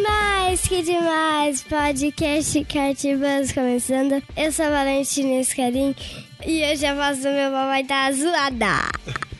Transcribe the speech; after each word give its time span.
Demais, 0.00 0.60
que 0.62 0.82
demais! 0.82 1.62
Podcast 1.62 2.64
Cartibas 2.64 3.52
começando. 3.52 4.22
Eu 4.34 4.50
sou 4.50 4.64
a 4.64 4.70
Valentina 4.70 5.42
Escarim 5.42 5.94
e 6.46 6.64
hoje 6.64 6.86
a 6.86 6.94
voz 6.94 7.18
do 7.18 7.28
meu 7.28 7.50
vai 7.50 7.82
estar 7.82 8.10
zoada. 8.12 8.90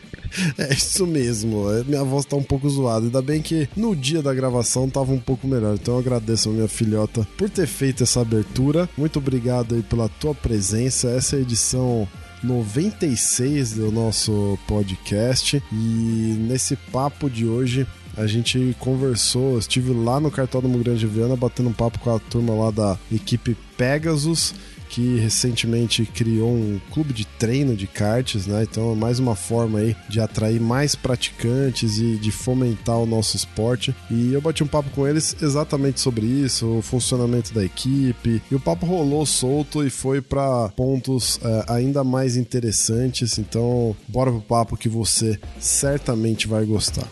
É 0.57 0.73
isso 0.73 1.05
mesmo, 1.05 1.69
é, 1.69 1.83
minha 1.83 2.05
voz 2.05 2.23
tá 2.23 2.37
um 2.37 2.43
pouco 2.43 2.69
zoada. 2.69 3.05
Ainda 3.05 3.21
bem 3.21 3.41
que 3.41 3.67
no 3.75 3.93
dia 3.93 4.21
da 4.21 4.33
gravação 4.33 4.89
tava 4.89 5.11
um 5.11 5.19
pouco 5.19 5.45
melhor. 5.45 5.73
Então 5.73 5.95
eu 5.95 5.99
agradeço 5.99 6.47
a 6.47 6.53
minha 6.53 6.69
filhota 6.69 7.27
por 7.37 7.49
ter 7.49 7.67
feito 7.67 8.03
essa 8.03 8.21
abertura. 8.21 8.87
Muito 8.97 9.19
obrigado 9.19 9.75
aí 9.75 9.83
pela 9.83 10.07
tua 10.07 10.33
presença. 10.33 11.09
Essa 11.09 11.35
é 11.35 11.39
a 11.39 11.41
edição 11.41 12.07
96 12.41 13.73
do 13.73 13.91
nosso 13.91 14.57
podcast. 14.69 15.61
E 15.69 15.75
nesse 15.75 16.77
papo 16.77 17.29
de 17.29 17.45
hoje 17.45 17.85
a 18.17 18.27
gente 18.27 18.75
conversou, 18.79 19.57
estive 19.57 19.93
lá 19.93 20.19
no 20.19 20.31
Cartódromo 20.31 20.77
Grande 20.79 21.07
Viana 21.07 21.35
batendo 21.35 21.69
um 21.69 21.73
papo 21.73 21.99
com 21.99 22.15
a 22.15 22.19
turma 22.19 22.53
lá 22.53 22.71
da 22.71 22.97
equipe 23.11 23.55
Pegasus, 23.77 24.53
que 24.91 25.17
recentemente 25.17 26.05
criou 26.05 26.49
um 26.49 26.79
clube 26.91 27.13
de 27.13 27.25
treino 27.25 27.75
de 27.75 27.87
karts, 27.87 28.45
né? 28.45 28.63
Então 28.69 28.91
é 28.91 28.95
mais 28.95 29.19
uma 29.19 29.35
forma 29.35 29.79
aí 29.79 29.95
de 30.09 30.19
atrair 30.19 30.59
mais 30.59 30.95
praticantes 30.95 31.97
e 31.97 32.17
de 32.17 32.29
fomentar 32.29 32.97
o 32.97 33.05
nosso 33.05 33.37
esporte. 33.37 33.95
E 34.09 34.33
eu 34.33 34.41
bati 34.41 34.63
um 34.63 34.67
papo 34.67 34.89
com 34.89 35.07
eles 35.07 35.35
exatamente 35.41 36.01
sobre 36.01 36.25
isso, 36.25 36.67
o 36.67 36.81
funcionamento 36.81 37.53
da 37.53 37.63
equipe. 37.63 38.41
E 38.51 38.55
o 38.55 38.59
papo 38.59 38.85
rolou 38.85 39.25
solto 39.25 39.81
e 39.81 39.89
foi 39.89 40.21
para 40.21 40.67
pontos 40.75 41.39
é, 41.41 41.65
ainda 41.69 42.03
mais 42.03 42.35
interessantes. 42.35 43.39
Então, 43.39 43.95
bora 44.09 44.29
pro 44.29 44.41
papo 44.41 44.75
que 44.75 44.89
você 44.89 45.39
certamente 45.57 46.49
vai 46.49 46.65
gostar. 46.65 47.07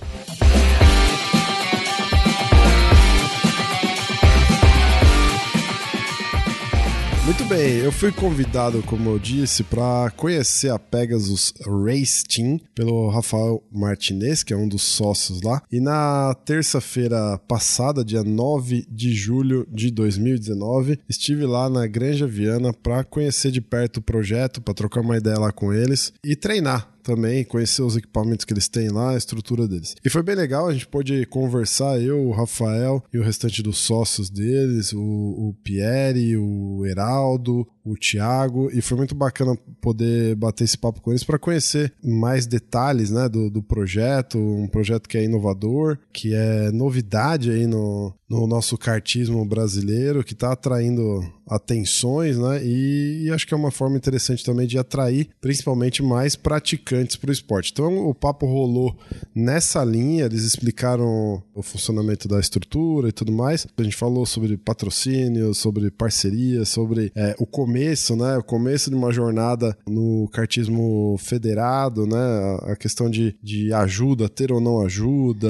Muito 7.30 7.46
bem, 7.46 7.76
eu 7.76 7.92
fui 7.92 8.12
convidado, 8.12 8.82
como 8.82 9.12
eu 9.12 9.20
disse, 9.20 9.64
para 9.64 10.10
conhecer 10.18 10.72
a 10.72 10.80
Pegasus 10.80 11.54
Race 11.64 12.24
Team 12.24 12.60
pelo 12.74 13.08
Rafael 13.08 13.64
Martinez, 13.72 14.42
que 14.42 14.52
é 14.52 14.58
um 14.58 14.68
dos 14.68 14.82
sócios 14.82 15.44
lá. 15.44 15.62
E 15.72 15.80
na 15.80 16.34
terça-feira 16.44 17.38
passada, 17.48 18.04
dia 18.04 18.24
9 18.24 18.84
de 18.90 19.14
julho 19.14 19.68
de 19.72 19.92
2019, 19.92 21.02
estive 21.08 21.46
lá 21.46 21.70
na 21.70 21.86
Granja 21.86 22.26
Viana 22.26 22.74
para 22.74 23.04
conhecer 23.04 23.52
de 23.52 23.62
perto 23.62 23.98
o 23.98 24.02
projeto, 24.02 24.60
para 24.60 24.74
trocar 24.74 25.02
uma 25.02 25.16
ideia 25.16 25.38
lá 25.38 25.52
com 25.52 25.72
eles 25.72 26.12
e 26.26 26.36
treinar 26.36 26.99
também, 27.10 27.44
conhecer 27.44 27.82
os 27.82 27.98
equipamentos 27.98 28.46
que 28.46 28.54
eles 28.54 28.68
têm 28.68 28.90
lá, 28.90 29.12
a 29.12 29.18
estrutura 29.18 29.68
deles. 29.68 29.96
E 30.06 30.10
foi 30.12 30.22
bem 30.22 30.36
legal, 30.36 30.68
a 30.68 30.74
gente 30.74 30.88
pôde 30.88 31.26
conversar, 31.26 32.00
eu, 32.00 32.28
o 32.28 32.32
Rafael 32.32 33.04
e 33.12 33.18
o 33.18 33.24
restante 33.24 33.64
dos 33.64 33.80
sócios 33.80 34.30
deles, 34.30 34.94
o, 34.94 35.00
o 35.02 35.56
Pierre, 35.64 36.38
o 36.38 36.86
Heraldo, 36.86 37.68
o 37.84 37.96
Thiago, 37.96 38.70
e 38.72 38.80
foi 38.80 38.96
muito 38.96 39.16
bacana 39.16 39.58
poder 39.82 40.36
bater 40.36 40.66
esse 40.66 40.78
papo 40.78 41.02
com 41.02 41.10
eles 41.10 41.24
para 41.24 41.40
conhecer 41.40 41.92
mais 42.04 42.46
detalhes 42.46 43.10
né, 43.10 43.28
do, 43.28 43.50
do 43.50 43.64
projeto, 43.64 44.38
um 44.38 44.68
projeto 44.68 45.10
que 45.10 45.18
é 45.18 45.24
inovador, 45.24 45.98
que 46.14 46.36
é 46.36 46.72
novidade 46.72 47.50
aí 47.50 47.66
no, 47.66 48.14
no 48.30 48.46
nosso 48.46 48.78
cartismo 48.78 49.44
brasileiro, 49.44 50.24
que 50.24 50.34
está 50.34 50.52
atraindo 50.52 51.22
atenções, 51.50 52.38
né? 52.38 52.64
E, 52.64 53.24
e, 53.24 53.32
acho 53.32 53.48
que 53.48 53.54
é 53.54 53.58
uma 53.58 53.72
forma 53.72 53.98
interessante 53.98 54.46
também 54.46 54.68
de 54.68 54.78
atrair 54.78 55.30
principalmente 55.42 56.04
mais 56.04 56.36
praticantes 56.36 57.16
para 57.16 57.32
o 57.32 57.34
esporte. 57.34 57.72
Então 57.72 58.08
o 58.08 58.14
papo 58.14 58.46
rolou 58.46 58.96
nessa 59.34 59.84
linha, 59.84 60.26
eles 60.26 60.44
explicaram 60.44 61.42
o 61.56 61.64
funcionamento 61.64 62.28
da 62.28 62.40
estrutura 62.40 63.10
e 63.10 63.12
tudo 63.12 63.32
mais. 63.32 63.66
A 63.76 63.84
gente 63.84 63.96
falou 63.96 64.26
sobre 64.28 64.56
patrocínio, 64.58 65.54
sobre 65.56 65.90
parceria, 65.90 66.66
sobre 66.66 67.12
é, 67.16 67.36
o 67.40 67.48
começo, 67.48 68.16
né? 68.16 68.38
O 68.38 68.44
começo 68.44 68.92
de 68.92 68.96
uma 68.96 69.12
jornada 69.12 69.76
no 69.88 70.30
cartismo 70.32 71.18
federado, 71.18 72.06
né? 72.06 72.60
A 72.64 72.76
questão 72.76 73.10
de, 73.10 73.36
de 73.42 73.74
ajuda, 73.74 74.30
ter 74.30 74.52
ou 74.52 74.62
não 74.62 74.82
ajuda, 74.82 75.50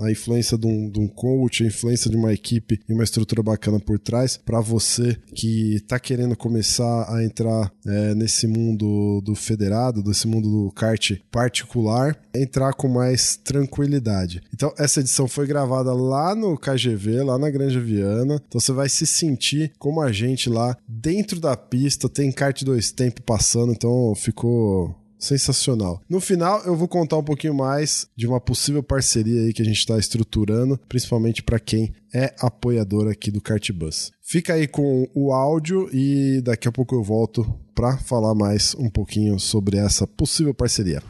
a 0.00 0.10
influência 0.10 0.56
de 0.56 0.68
um, 0.68 0.88
de 0.88 1.00
um 1.00 1.08
coach, 1.08 1.64
a 1.64 1.66
influência 1.66 2.11
de 2.12 2.16
uma 2.16 2.32
equipe 2.32 2.80
e 2.88 2.92
uma 2.92 3.04
estrutura 3.04 3.42
bacana 3.42 3.80
por 3.80 3.98
trás 3.98 4.36
para 4.36 4.60
você 4.60 5.16
que 5.34 5.76
está 5.76 5.98
querendo 5.98 6.36
começar 6.36 7.12
a 7.12 7.24
entrar 7.24 7.72
é, 7.86 8.14
nesse 8.14 8.46
mundo 8.46 9.20
do 9.22 9.34
federado, 9.34 10.02
desse 10.02 10.26
mundo 10.28 10.48
do 10.48 10.70
kart 10.72 11.12
particular, 11.30 12.16
entrar 12.34 12.74
com 12.74 12.88
mais 12.88 13.36
tranquilidade. 13.36 14.42
Então, 14.54 14.72
essa 14.78 15.00
edição 15.00 15.26
foi 15.26 15.46
gravada 15.46 15.92
lá 15.92 16.34
no 16.34 16.56
KGV, 16.56 17.22
lá 17.22 17.38
na 17.38 17.50
Granja 17.50 17.80
Viana. 17.80 18.40
Então, 18.46 18.60
você 18.60 18.72
vai 18.72 18.88
se 18.88 19.06
sentir 19.06 19.72
como 19.78 20.00
a 20.00 20.12
gente 20.12 20.48
lá 20.48 20.76
dentro 20.86 21.40
da 21.40 21.56
pista. 21.56 22.08
Tem 22.08 22.30
kart 22.30 22.62
dois 22.62 22.90
tempos 22.92 23.22
passando, 23.24 23.72
então 23.72 24.14
ficou 24.14 24.94
sensacional. 25.22 26.02
No 26.08 26.20
final, 26.20 26.62
eu 26.64 26.74
vou 26.74 26.88
contar 26.88 27.16
um 27.16 27.22
pouquinho 27.22 27.54
mais 27.54 28.06
de 28.16 28.26
uma 28.26 28.40
possível 28.40 28.82
parceria 28.82 29.42
aí 29.42 29.52
que 29.52 29.62
a 29.62 29.64
gente 29.64 29.78
está 29.78 29.96
estruturando, 29.96 30.78
principalmente 30.88 31.42
para 31.42 31.60
quem 31.60 31.94
é 32.12 32.34
apoiador 32.40 33.08
aqui 33.08 33.30
do 33.30 33.40
Cartbus. 33.40 34.10
Fica 34.20 34.54
aí 34.54 34.66
com 34.66 35.08
o 35.14 35.32
áudio 35.32 35.88
e 35.92 36.40
daqui 36.42 36.66
a 36.66 36.72
pouco 36.72 36.94
eu 36.94 37.02
volto 37.02 37.46
para 37.74 37.96
falar 37.98 38.34
mais 38.34 38.74
um 38.74 38.90
pouquinho 38.90 39.38
sobre 39.38 39.78
essa 39.78 40.06
possível 40.06 40.52
parceria. 40.52 41.02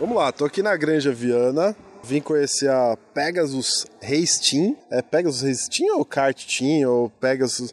Vamos 0.00 0.16
lá, 0.16 0.32
tô 0.32 0.44
aqui 0.44 0.62
na 0.62 0.76
Granja 0.76 1.12
Viana, 1.12 1.76
Vim 2.02 2.20
conhecer 2.20 2.70
a 2.70 2.96
Pegasus 3.12 3.86
Race 4.02 4.40
Team. 4.40 4.76
É 4.90 5.02
Pegasus 5.02 5.42
Race 5.42 5.68
Team 5.68 5.98
ou 5.98 6.04
Kart 6.04 6.44
Team 6.46 6.88
ou 6.88 7.10
Pegasus? 7.10 7.72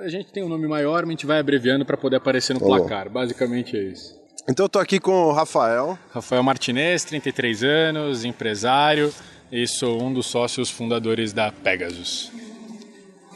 A 0.00 0.08
gente 0.08 0.32
tem 0.32 0.42
um 0.42 0.48
nome 0.48 0.66
maior, 0.66 1.02
mas 1.02 1.08
a 1.08 1.12
gente 1.12 1.26
vai 1.26 1.38
abreviando 1.38 1.84
para 1.84 1.96
poder 1.96 2.16
aparecer 2.16 2.54
no 2.54 2.60
placar. 2.60 3.08
Basicamente 3.08 3.76
é 3.76 3.82
isso. 3.82 4.18
Então 4.48 4.64
eu 4.64 4.68
tô 4.68 4.78
aqui 4.78 4.98
com 4.98 5.12
o 5.12 5.32
Rafael. 5.32 5.98
Rafael 6.10 6.42
Martinez, 6.42 7.04
33 7.04 7.62
anos, 7.62 8.24
empresário 8.24 9.12
e 9.52 9.66
sou 9.66 10.02
um 10.02 10.12
dos 10.12 10.26
sócios 10.26 10.70
fundadores 10.70 11.32
da 11.32 11.50
Pegasus. 11.50 12.30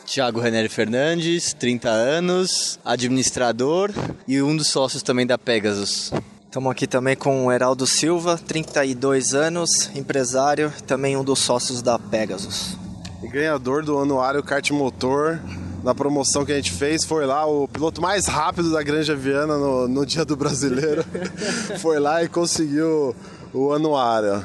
Tiago 0.04 0.38
Renner 0.38 0.68
Fernandes, 0.68 1.52
30 1.54 1.88
anos, 1.88 2.78
administrador 2.84 3.90
e 4.28 4.40
um 4.42 4.56
dos 4.56 4.68
sócios 4.68 5.02
também 5.02 5.26
da 5.26 5.38
Pegasus. 5.38 6.12
Estamos 6.54 6.70
aqui 6.70 6.86
também 6.86 7.16
com 7.16 7.46
o 7.46 7.50
Heraldo 7.52 7.84
Silva, 7.84 8.38
32 8.38 9.34
anos, 9.34 9.90
empresário, 9.92 10.72
também 10.86 11.16
um 11.16 11.24
dos 11.24 11.40
sócios 11.40 11.82
da 11.82 11.98
Pegasus. 11.98 12.78
E 13.24 13.26
ganhador 13.26 13.84
do 13.84 13.98
anuário 13.98 14.40
kart 14.40 14.70
motor 14.70 15.40
na 15.82 15.92
promoção 15.96 16.44
que 16.44 16.52
a 16.52 16.54
gente 16.54 16.70
fez, 16.70 17.02
foi 17.02 17.26
lá 17.26 17.44
o 17.44 17.66
piloto 17.66 18.00
mais 18.00 18.26
rápido 18.26 18.70
da 18.70 18.84
Granja 18.84 19.16
Viana 19.16 19.58
no, 19.58 19.88
no 19.88 20.06
dia 20.06 20.24
do 20.24 20.36
brasileiro. 20.36 21.04
foi 21.82 21.98
lá 21.98 22.22
e 22.22 22.28
conseguiu 22.28 23.16
o 23.52 23.72
anuário. 23.72 24.44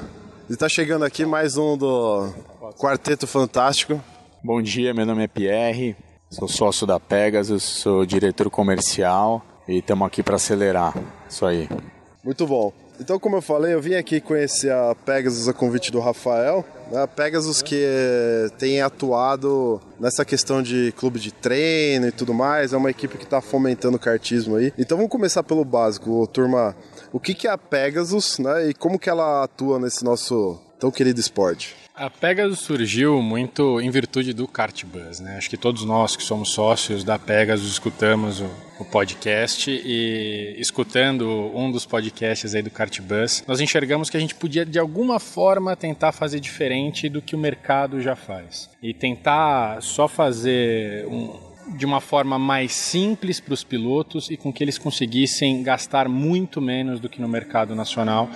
E 0.50 0.56
tá 0.56 0.68
chegando 0.68 1.06
aqui 1.06 1.28
mais 1.28 1.58
um 1.58 1.78
do 1.78 2.34
Quarteto 2.76 3.28
Fantástico. 3.28 4.02
Bom 4.44 4.64
dia, 4.64 4.96
meu 4.96 5.06
nome 5.06 5.26
é 5.26 5.28
Pierre, 5.28 5.96
sou 6.32 6.48
sócio 6.48 6.88
da 6.88 7.00
Pegasus, 7.00 7.62
sou 7.62 8.04
diretor 8.04 8.50
comercial 8.50 9.46
e 9.68 9.78
estamos 9.78 10.08
aqui 10.08 10.24
para 10.24 10.38
acelerar. 10.38 10.96
Isso 11.30 11.46
aí. 11.46 11.70
Muito 12.24 12.46
bom. 12.46 12.74
Então, 13.00 13.18
como 13.18 13.38
eu 13.38 13.42
falei, 13.42 13.74
eu 13.74 13.82
vim 13.82 13.94
aqui 13.94 14.20
conhecer 14.20 14.72
a 14.72 14.94
Pegasus 14.94 15.48
a 15.48 15.54
convite 15.54 15.90
do 15.90 16.02
Rafael. 16.02 16.66
A 16.94 17.08
Pegasus 17.08 17.62
que 17.62 17.82
tem 18.58 18.82
atuado 18.82 19.82
nessa 19.98 20.26
questão 20.26 20.62
de 20.62 20.94
clube 20.98 21.18
de 21.18 21.32
treino 21.32 22.08
e 22.08 22.12
tudo 22.12 22.34
mais. 22.34 22.74
É 22.74 22.78
uma 22.78 22.90
equipe 22.90 23.18
que 23.18 23.24
está 23.24 23.40
fomentando 23.40 23.96
o 23.96 24.00
kartismo 24.00 24.58
aí. 24.58 24.74
Então, 24.78 24.98
vamos 24.98 25.12
começar 25.12 25.44
pelo 25.44 25.64
básico, 25.64 26.28
turma. 26.28 26.76
O 27.14 27.20
que, 27.22 27.34
que 27.34 27.48
é 27.48 27.52
a 27.52 27.58
Pegasus 27.58 28.38
né, 28.38 28.70
e 28.70 28.74
como 28.74 29.00
que 29.00 29.10
ela 29.10 29.44
atua 29.44 29.80
nesse 29.80 30.04
nosso 30.04 30.60
tão 30.78 30.92
querido 30.92 31.22
esporte? 31.22 31.76
A 32.00 32.10
Pegasus 32.10 32.60
surgiu 32.60 33.22
muito 33.22 33.82
em 33.82 33.90
virtude 33.90 34.32
do 34.32 34.48
Kart 34.48 34.86
Buzz, 34.86 35.20
né? 35.20 35.36
Acho 35.36 35.50
que 35.50 35.58
todos 35.58 35.84
nós 35.84 36.16
que 36.16 36.24
somos 36.24 36.50
sócios 36.52 37.04
da 37.04 37.20
Pegasus 37.20 37.70
escutamos 37.70 38.40
o, 38.40 38.50
o, 38.80 38.86
podcast 38.86 39.70
e 39.70 40.56
escutando 40.58 41.28
um 41.54 41.70
dos 41.70 41.86
podcasts 41.86 42.56
aí 42.56 42.62
do 42.62 42.72
Kart 42.72 43.02
Buzz, 43.02 43.44
nós 43.46 43.60
enxergamos 43.60 44.10
que 44.10 44.16
a 44.16 44.20
gente 44.22 44.34
podia 44.34 44.66
de 44.66 44.80
alguma 44.80 45.20
forma 45.20 45.76
tentar 45.76 46.14
fazer 46.14 46.40
diferente 46.40 47.10
do 47.10 47.22
que 47.22 47.36
o 47.36 47.38
mercado 47.38 48.00
já 48.00 48.16
faz 48.16 48.70
e 48.82 48.94
tentar 48.94 49.82
só 49.82 50.08
fazer 50.08 51.06
um, 51.06 51.38
de 51.76 51.86
uma 51.86 52.00
forma 52.00 52.40
mais 52.40 52.72
simples 52.72 53.42
para 53.42 53.54
os 53.54 53.66
pilotos 53.66 54.32
e 54.32 54.38
com 54.38 54.54
que 54.54 54.64
eles 54.64 54.78
conseguissem 54.78 55.62
gastar 55.64 56.08
muito 56.08 56.62
menos 56.62 57.02
do 57.02 57.10
que 57.10 57.20
no 57.20 57.28
mercado 57.28 57.76
nacional 57.76 58.30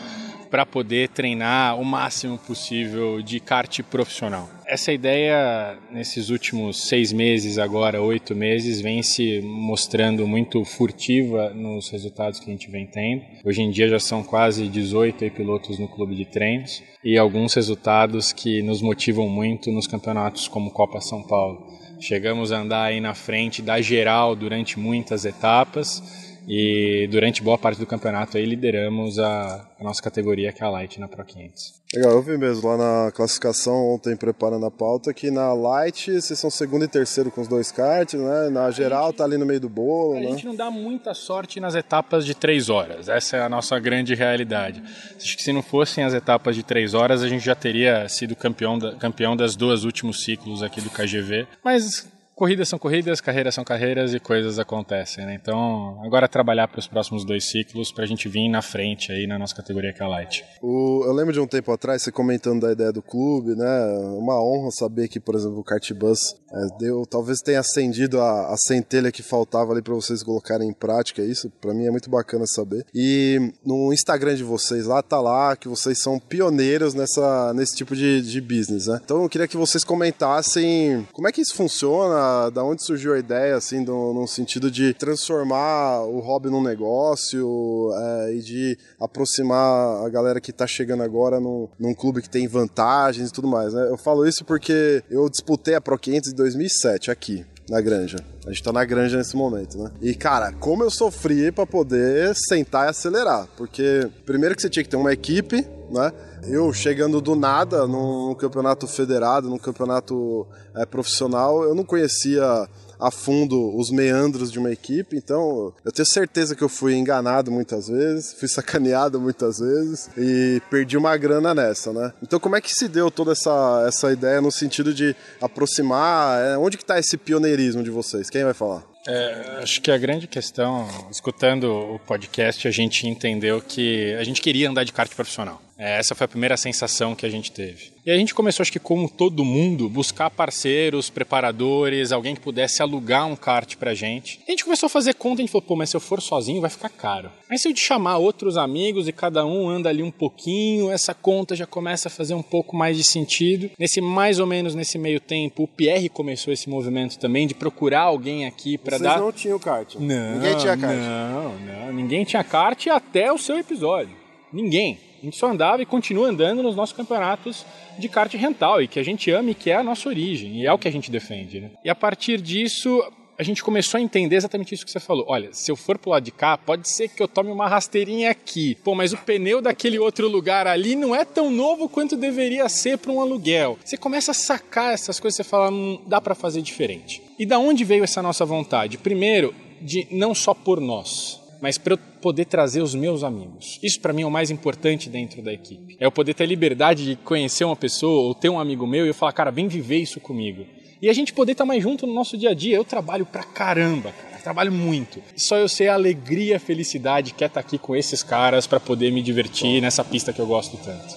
para 0.54 0.68
poder 0.68 1.10
treinar 1.10 1.80
o 1.80 1.84
máximo 1.84 2.38
possível 2.38 3.24
de 3.24 3.40
kart 3.40 3.82
profissional. 3.82 4.48
Essa 4.68 4.94
ideia, 4.94 5.80
nesses 5.92 6.30
últimos 6.30 6.88
seis 6.88 7.12
meses, 7.12 7.58
agora 7.58 8.00
oito 8.00 8.36
meses, 8.36 8.80
vem 8.80 9.02
se 9.02 9.42
mostrando 9.42 10.28
muito 10.28 10.64
furtiva 10.64 11.50
nos 11.56 11.90
resultados 11.90 12.40
que 12.40 12.52
a 12.52 12.54
gente 12.54 12.70
vem 12.70 12.86
tendo. 12.86 13.24
Hoje 13.44 13.64
em 13.64 13.72
dia 13.72 13.90
já 13.90 13.98
são 13.98 14.22
quase 14.22 14.68
18 14.68 15.32
pilotos 15.32 15.80
no 15.80 15.88
clube 15.88 16.16
de 16.16 16.26
treinos 16.26 16.84
e 17.04 17.18
alguns 17.18 17.56
resultados 17.56 18.32
que 18.32 18.62
nos 18.62 18.80
motivam 18.80 19.28
muito 19.28 19.72
nos 19.72 19.88
campeonatos 19.88 20.48
como 20.48 20.70
Copa 20.70 21.02
São 21.02 21.24
Paulo. 21.24 21.66
Chegamos 22.00 22.52
a 22.52 22.60
andar 22.60 22.84
aí 22.84 23.02
na 23.02 23.16
frente 23.16 23.60
da 23.60 23.82
geral 23.82 24.36
durante 24.36 24.78
muitas 24.78 25.26
etapas 25.26 26.23
e 26.48 27.08
durante 27.12 27.42
boa 27.42 27.58
parte 27.58 27.80
do 27.80 27.86
campeonato 27.86 28.38
aí 28.38 28.46
lideramos 28.46 29.20
a, 29.20 29.68
a 29.80 29.84
nossa 29.84 30.02
categoria 30.02 30.52
que 30.52 30.64
é 30.64 30.66
a 30.66 30.70
Light 30.70 31.00
na 31.00 31.08
Pro 31.08 31.24
500. 31.24 31.84
Legal, 31.94 32.12
eu 32.12 32.22
vi 32.24 32.38
mesmo 32.38 32.68
lá 32.68 32.78
na 33.06 33.12
classificação 33.12 33.94
ontem 33.94 34.16
preparando 34.16 34.66
a 34.66 34.72
pauta 34.72 35.14
que 35.14 35.30
na 35.30 35.54
Light 35.54 36.12
vocês 36.12 36.40
são 36.40 36.50
segundo 36.50 36.86
e 36.86 36.88
terceiro 36.88 37.30
com 37.30 37.40
os 37.40 37.48
dois 37.48 37.72
karts, 37.72 38.20
né? 38.20 38.50
Na 38.50 38.72
geral 38.72 39.08
gente, 39.08 39.18
tá 39.18 39.24
ali 39.24 39.38
no 39.38 39.46
meio 39.46 39.60
do 39.60 39.70
bolo, 39.70 40.18
a 40.18 40.20
né? 40.20 40.28
A 40.28 40.30
gente 40.32 40.46
não 40.46 40.56
dá 40.56 40.72
muita 40.72 41.14
sorte 41.14 41.60
nas 41.60 41.76
etapas 41.76 42.26
de 42.26 42.34
três 42.34 42.70
horas, 42.70 43.10
essa 43.10 43.38
é 43.38 43.42
a 43.42 43.50
nossa 43.50 43.78
grande 43.80 44.16
realidade. 44.16 44.82
Acho 45.16 45.38
que 45.38 45.44
se 45.44 45.54
não 45.54 45.62
fossem 45.62 46.04
as 46.04 46.14
etapas 46.14 46.56
de 46.56 46.64
três 46.64 46.94
horas 46.94 47.22
a 47.22 47.28
gente 47.28 47.46
já 47.46 47.54
teria 47.54 48.10
sido 48.10 48.36
campeão, 48.36 48.80
da, 48.80 48.96
campeão 48.96 49.36
das 49.36 49.56
duas 49.56 49.84
últimos 49.84 50.24
ciclos 50.24 50.64
aqui 50.64 50.82
do 50.82 50.90
KGV, 50.90 51.48
mas 51.64 52.12
corridas 52.36 52.68
são 52.68 52.80
corridas, 52.80 53.22
carreiras 53.22 53.56
são 53.56 53.64
carreiras 53.64 54.14
e 54.14 54.20
coisas 54.20 54.60
acontecem, 54.60 55.26
né? 55.26 55.38
Então, 55.42 56.02
agora 56.04 56.28
trabalhar 56.28 56.68
para 56.68 56.80
os 56.80 56.88
próximos 56.88 57.26
dois 57.26 57.46
ciclos 57.46 57.92
para 57.92 58.04
a 58.04 58.08
gente 58.08 58.28
vir 58.28 58.50
na 58.50 58.62
frente 58.62 59.12
aí 59.12 59.28
na 59.28 59.38
nossa 59.38 59.56
categoria 59.56 59.94
que 59.94 60.02
é 60.02 60.06
Light. 60.06 60.44
O, 60.62 61.04
eu 61.06 61.14
lembro 61.14 61.34
de 61.34 61.40
um 61.40 61.48
tempo 61.48 61.72
atrás 61.72 62.02
você 62.02 62.12
comentando 62.12 62.62
da 62.62 62.72
ideia 62.72 62.92
do 62.92 63.02
clube, 63.02 63.56
né? 63.56 63.88
Uma 64.18 64.42
honra 64.42 64.70
saber 64.72 65.08
que, 65.08 65.20
por 65.20 65.36
exemplo, 65.36 65.60
o 65.60 65.64
Kart 65.64 65.92
Bus 65.94 66.36
é, 66.52 66.78
deu, 66.80 67.06
talvez 67.06 67.40
tenha 67.40 67.60
acendido 67.60 68.20
a, 68.20 68.54
a 68.54 68.58
centelha 68.58 69.12
que 69.12 69.22
faltava 69.22 69.72
ali 69.72 69.82
para 69.82 69.94
vocês 69.94 70.24
colocarem 70.24 70.68
em 70.68 70.74
prática 70.74 71.22
isso. 71.22 71.52
Para 71.62 71.74
mim 71.74 71.86
é 71.86 71.92
muito 71.92 72.10
bacana 72.10 72.46
saber. 72.48 72.86
E 72.94 73.54
no 73.66 73.94
Instagram 73.94 74.36
de 74.36 74.44
vocês 74.44 74.86
lá 74.86 75.02
tá 75.02 75.20
lá 75.20 75.56
que 75.56 75.68
vocês 75.68 76.00
são 76.00 76.20
pioneiros 76.20 76.94
nessa 76.94 77.54
nesse 77.54 77.76
tipo 77.76 77.96
de, 77.96 78.22
de 78.22 78.42
business, 78.42 78.88
né? 78.88 79.00
Então 79.04 79.24
eu 79.24 79.30
queria 79.30 79.48
que 79.48 79.58
vocês 79.58 79.84
comentassem 79.84 81.08
como 81.12 81.28
é 81.28 81.32
que 81.32 81.42
isso 81.42 81.56
funciona 81.56 82.23
da 82.54 82.64
onde 82.64 82.84
surgiu 82.84 83.14
a 83.14 83.20
ideia, 83.20 83.56
assim, 83.56 83.84
do, 83.84 84.14
no 84.14 84.28
sentido 84.28 84.70
de 84.70 84.94
transformar 84.94 86.04
o 86.04 86.20
hobby 86.20 86.50
num 86.50 86.62
negócio 86.62 87.92
é, 87.94 88.34
e 88.36 88.40
de 88.42 88.78
aproximar 89.00 90.06
a 90.06 90.10
galera 90.10 90.42
que 90.42 90.52
está 90.52 90.68
chegando 90.68 91.04
agora 91.04 91.40
num, 91.40 91.68
num, 91.80 91.94
clube 91.94 92.22
que 92.22 92.30
tem 92.30 92.48
vantagens 92.48 93.30
e 93.30 93.34
tudo 93.34 93.48
mais, 93.48 93.74
né? 93.74 93.88
Eu 93.90 93.98
falo 93.98 94.28
isso 94.28 94.44
porque 94.46 95.04
eu 95.10 95.30
disputei 95.30 95.76
a 95.76 95.82
Pro 95.82 95.98
500 95.98 96.32
em 96.32 96.36
2007 96.36 97.12
aqui 97.12 97.46
na 97.70 97.80
granja. 97.82 98.18
A 98.46 98.50
gente 98.50 98.64
tá 98.64 98.72
na 98.72 98.84
granja 98.84 99.18
nesse 99.18 99.36
momento, 99.36 99.78
né? 99.78 99.92
E, 100.02 100.14
cara, 100.14 100.52
como 100.52 100.84
eu 100.84 100.92
sofri 100.92 101.52
para 101.52 101.66
poder 101.66 102.36
sentar 102.36 102.88
e 102.88 102.90
acelerar. 102.90 103.48
Porque, 103.56 104.10
primeiro 104.26 104.56
que 104.56 104.62
você 104.62 104.70
tinha 104.70 104.84
que 104.84 104.90
ter 104.90 104.98
uma 104.98 105.14
equipe, 105.14 105.66
né? 105.90 106.12
Eu 106.48 106.74
chegando 106.74 107.22
do 107.22 107.36
nada 107.36 107.88
num 107.88 108.36
campeonato 108.36 108.88
federado, 108.88 109.50
num 109.50 109.58
campeonato 109.58 110.48
é, 110.76 110.86
profissional, 110.86 111.64
eu 111.64 111.74
não 111.74 111.84
conhecia 111.84 112.68
a 113.00 113.12
fundo 113.12 113.76
os 113.76 113.90
meandros 113.90 114.52
de 114.52 114.60
uma 114.60 114.72
equipe, 114.72 115.18
então 115.18 115.74
eu 115.84 115.92
tenho 115.92 116.06
certeza 116.06 116.56
que 116.56 116.64
eu 116.64 116.70
fui 116.70 116.96
enganado 116.96 117.52
muitas 117.52 117.88
vezes, 117.88 118.34
fui 118.34 118.48
sacaneado 118.48 119.20
muitas 119.20 119.60
vezes 119.60 120.10
e 120.18 120.62
perdi 120.70 120.98
uma 120.98 121.16
grana 121.18 121.54
nessa, 121.54 121.92
né? 121.92 122.14
Então 122.22 122.40
como 122.40 122.56
é 122.56 122.62
que 122.62 122.74
se 122.74 122.88
deu 122.88 123.12
toda 123.12 123.34
essa, 123.34 123.84
essa 123.88 124.12
ideia 124.12 124.40
no 124.40 124.52
sentido 124.52 124.94
de 124.94 125.16
aproximar, 125.42 126.42
é, 126.42 126.58
onde 126.58 126.78
que 126.78 126.86
tá 126.86 126.98
esse 126.98 127.18
pioneirismo 127.18 127.84
de 127.84 127.90
vocês? 127.90 128.30
Quem 128.30 128.44
vai 128.44 128.54
falar? 128.54 128.84
É, 129.06 129.60
acho 129.62 129.82
que 129.82 129.92
a 129.92 129.98
grande 129.98 130.28
questão, 130.28 130.88
escutando 131.12 131.66
o 131.66 132.00
podcast, 132.00 132.66
a 132.68 132.72
gente 132.72 133.06
entendeu 133.06 133.62
que 133.62 134.14
a 134.14 134.24
gente 134.24 134.42
queria 134.42 134.70
andar 134.70 134.86
de 134.86 134.94
kart 134.94 135.14
profissional. 135.14 135.62
É, 135.84 135.98
essa 135.98 136.16
foi 136.16 136.24
a 136.24 136.30
primeira 136.30 136.56
sensação 136.56 137.14
que 137.14 137.26
a 137.26 137.30
gente 137.30 137.52
teve. 137.52 137.92
E 138.06 138.12
a 138.12 138.16
gente 138.16 138.34
começou, 138.34 138.64
acho 138.64 138.72
que 138.72 138.80
como 138.80 139.10
todo 139.10 139.44
mundo, 139.44 139.90
buscar 139.90 140.30
parceiros, 140.30 141.10
preparadores, 141.10 142.14
alguém 142.14 142.36
que 142.36 142.40
pudesse 142.40 142.82
alugar 142.82 143.28
um 143.28 143.36
kart 143.36 143.76
pra 143.76 143.94
gente. 143.94 144.40
A 144.48 144.52
gente 144.52 144.64
começou 144.64 144.88
a 144.88 144.90
fazer 144.90 145.14
conta, 145.14 145.42
a 145.42 145.44
gente 145.44 145.52
falou, 145.52 145.68
pô, 145.68 145.76
mas 145.76 145.90
se 145.90 145.98
eu 145.98 146.00
for 146.00 146.22
sozinho 146.22 146.62
vai 146.62 146.70
ficar 146.70 146.88
caro. 146.88 147.30
Mas 147.50 147.62
se 147.62 147.68
eu 147.68 147.74
te 147.74 147.82
chamar 147.82 148.18
outros 148.18 148.56
amigos 148.56 149.10
e 149.10 149.12
cada 149.12 149.46
um 149.46 149.68
anda 149.68 149.90
ali 149.90 150.02
um 150.02 150.12
pouquinho, 150.12 150.90
essa 150.90 151.14
conta 151.14 151.54
já 151.54 151.66
começa 151.66 152.08
a 152.08 152.12
fazer 152.12 152.34
um 152.34 152.42
pouco 152.42 152.78
mais 152.78 152.96
de 152.96 153.04
sentido. 153.04 153.70
Nesse 153.78 154.00
mais 154.00 154.40
ou 154.40 154.48
menos 154.48 154.74
nesse 154.76 154.98
meio 154.98 155.20
tempo, 155.20 155.64
o 155.64 155.68
Pierre 155.68 156.08
começou 156.08 156.54
esse 156.54 156.70
movimento 156.70 157.20
também 157.20 157.46
de 157.46 157.54
procurar 157.54 158.04
alguém 158.04 158.46
aqui 158.46 158.78
para 158.78 158.98
dar. 158.98 159.10
Vocês 159.10 159.22
não 159.22 159.32
tinham 159.34 159.60
kart? 159.60 159.96
Não. 159.96 160.36
Ninguém 160.36 160.58
tinha 160.58 160.78
kart. 160.78 160.98
Não, 160.98 161.60
não, 161.60 161.94
ninguém 161.94 162.24
tinha 162.24 162.44
kart 162.44 162.88
até 162.88 163.34
o 163.34 163.38
seu 163.38 163.60
episódio. 163.60 164.23
Ninguém. 164.54 165.00
A 165.22 165.26
gente 165.26 165.38
só 165.38 165.50
andava 165.50 165.82
e 165.82 165.86
continua 165.86 166.28
andando 166.28 166.62
nos 166.62 166.76
nossos 166.76 166.96
campeonatos 166.96 167.66
de 167.98 168.08
kart 168.08 168.34
rental 168.34 168.82
e 168.82 168.88
que 168.88 169.00
a 169.00 169.04
gente 169.04 169.32
ama 169.32 169.52
e 169.52 169.56
que 169.56 169.72
é 169.72 169.76
a 169.76 169.84
nossa 169.84 170.08
origem 170.08 170.62
e 170.62 170.68
é 170.68 170.72
o 170.72 170.78
que 170.78 170.88
a 170.88 170.92
gente 170.92 171.10
defende. 171.10 171.62
Né? 171.62 171.72
E 171.84 171.90
a 171.90 171.96
partir 171.96 172.42
disso, 172.42 173.02
a 173.38 173.42
gente 173.42 173.64
começou 173.64 173.98
a 173.98 174.02
entender 174.02 174.36
exatamente 174.36 174.76
isso 174.76 174.86
que 174.86 174.92
você 174.92 175.00
falou. 175.00 175.26
Olha, 175.28 175.50
se 175.54 175.72
eu 175.72 175.76
for 175.76 175.98
pro 175.98 176.12
lado 176.12 176.24
de 176.24 176.32
cá, 176.32 176.58
pode 176.58 176.88
ser 176.90 177.10
que 177.10 177.22
eu 177.22 177.28
tome 177.28 177.52
uma 177.52 177.68
rasteirinha 177.68 178.30
aqui. 178.30 178.76
Pô, 178.84 178.94
mas 178.94 179.14
o 179.14 179.18
pneu 179.18 179.62
daquele 179.62 179.98
outro 179.98 180.28
lugar 180.28 180.68
ali 180.68 180.96
não 180.96 181.16
é 181.16 181.26
tão 181.26 181.50
novo 181.50 181.90
quanto 181.90 182.16
deveria 182.16 182.68
ser 182.70 182.98
para 182.98 183.12
um 183.12 183.22
aluguel. 183.22 183.78
Você 183.84 183.98
começa 183.98 184.32
a 184.32 184.36
sacar 184.36 184.94
essas 184.94 185.20
coisas, 185.20 185.38
você 185.38 185.44
fala, 185.44 185.72
hum, 185.72 186.00
dá 186.06 186.22
para 186.22 186.36
fazer 186.36 186.62
diferente. 186.62 187.22
E 187.40 187.46
da 187.46 187.58
onde 187.58 187.84
veio 187.84 188.04
essa 188.04 188.22
nossa 188.22 188.46
vontade? 188.46 188.98
Primeiro, 188.98 189.54
de 189.82 190.08
não 190.12 190.36
só 190.36 190.54
por 190.54 190.80
nós, 190.80 191.42
mas 191.64 191.78
para 191.78 191.94
eu 191.94 191.98
poder 192.22 192.44
trazer 192.44 192.82
os 192.82 192.94
meus 192.94 193.24
amigos. 193.24 193.80
Isso 193.82 194.02
para 194.02 194.12
mim 194.12 194.24
é 194.24 194.26
o 194.26 194.30
mais 194.30 194.52
importante 194.52 195.10
dentro 195.10 195.42
da 195.42 195.54
equipe. 195.54 195.96
É 195.98 196.06
eu 196.06 196.12
poder 196.12 196.34
ter 196.34 196.46
liberdade 196.46 197.06
de 197.06 197.16
conhecer 197.16 197.64
uma 197.64 197.76
pessoa 197.78 198.22
ou 198.22 198.36
ter 198.36 198.50
um 198.50 198.60
amigo 198.60 198.86
meu 198.86 199.06
e 199.06 199.08
eu 199.08 199.14
falar, 199.14 199.32
cara, 199.32 199.50
vem 199.50 199.70
viver 199.70 200.00
isso 200.00 200.20
comigo. 200.20 200.66
E 201.02 201.10
a 201.10 201.14
gente 201.14 201.32
poder 201.32 201.54
estar 201.54 201.64
tá 201.64 201.66
mais 201.66 201.82
junto 201.82 202.06
no 202.06 202.14
nosso 202.14 202.38
dia 202.38 202.50
a 202.50 202.54
dia. 202.54 202.76
Eu 202.76 202.84
trabalho 202.84 203.26
pra 203.26 203.44
caramba, 203.44 204.12
cara. 204.12 204.42
trabalho 204.44 204.74
muito. 204.74 205.24
Só 205.38 205.56
eu 205.56 205.70
sei 205.70 205.88
a 205.88 205.94
alegria, 205.94 206.58
a 206.58 206.60
felicidade 206.60 207.34
que 207.34 207.46
é 207.46 207.48
estar 207.48 207.62
tá 207.62 207.66
aqui 207.66 207.78
com 207.78 207.96
esses 207.96 208.22
caras 208.22 208.68
para 208.68 208.82
poder 208.82 209.10
me 209.14 209.22
divertir 209.22 209.82
nessa 209.82 210.04
pista 210.04 210.34
que 210.34 210.42
eu 210.42 210.46
gosto 210.46 210.76
tanto. 210.84 211.16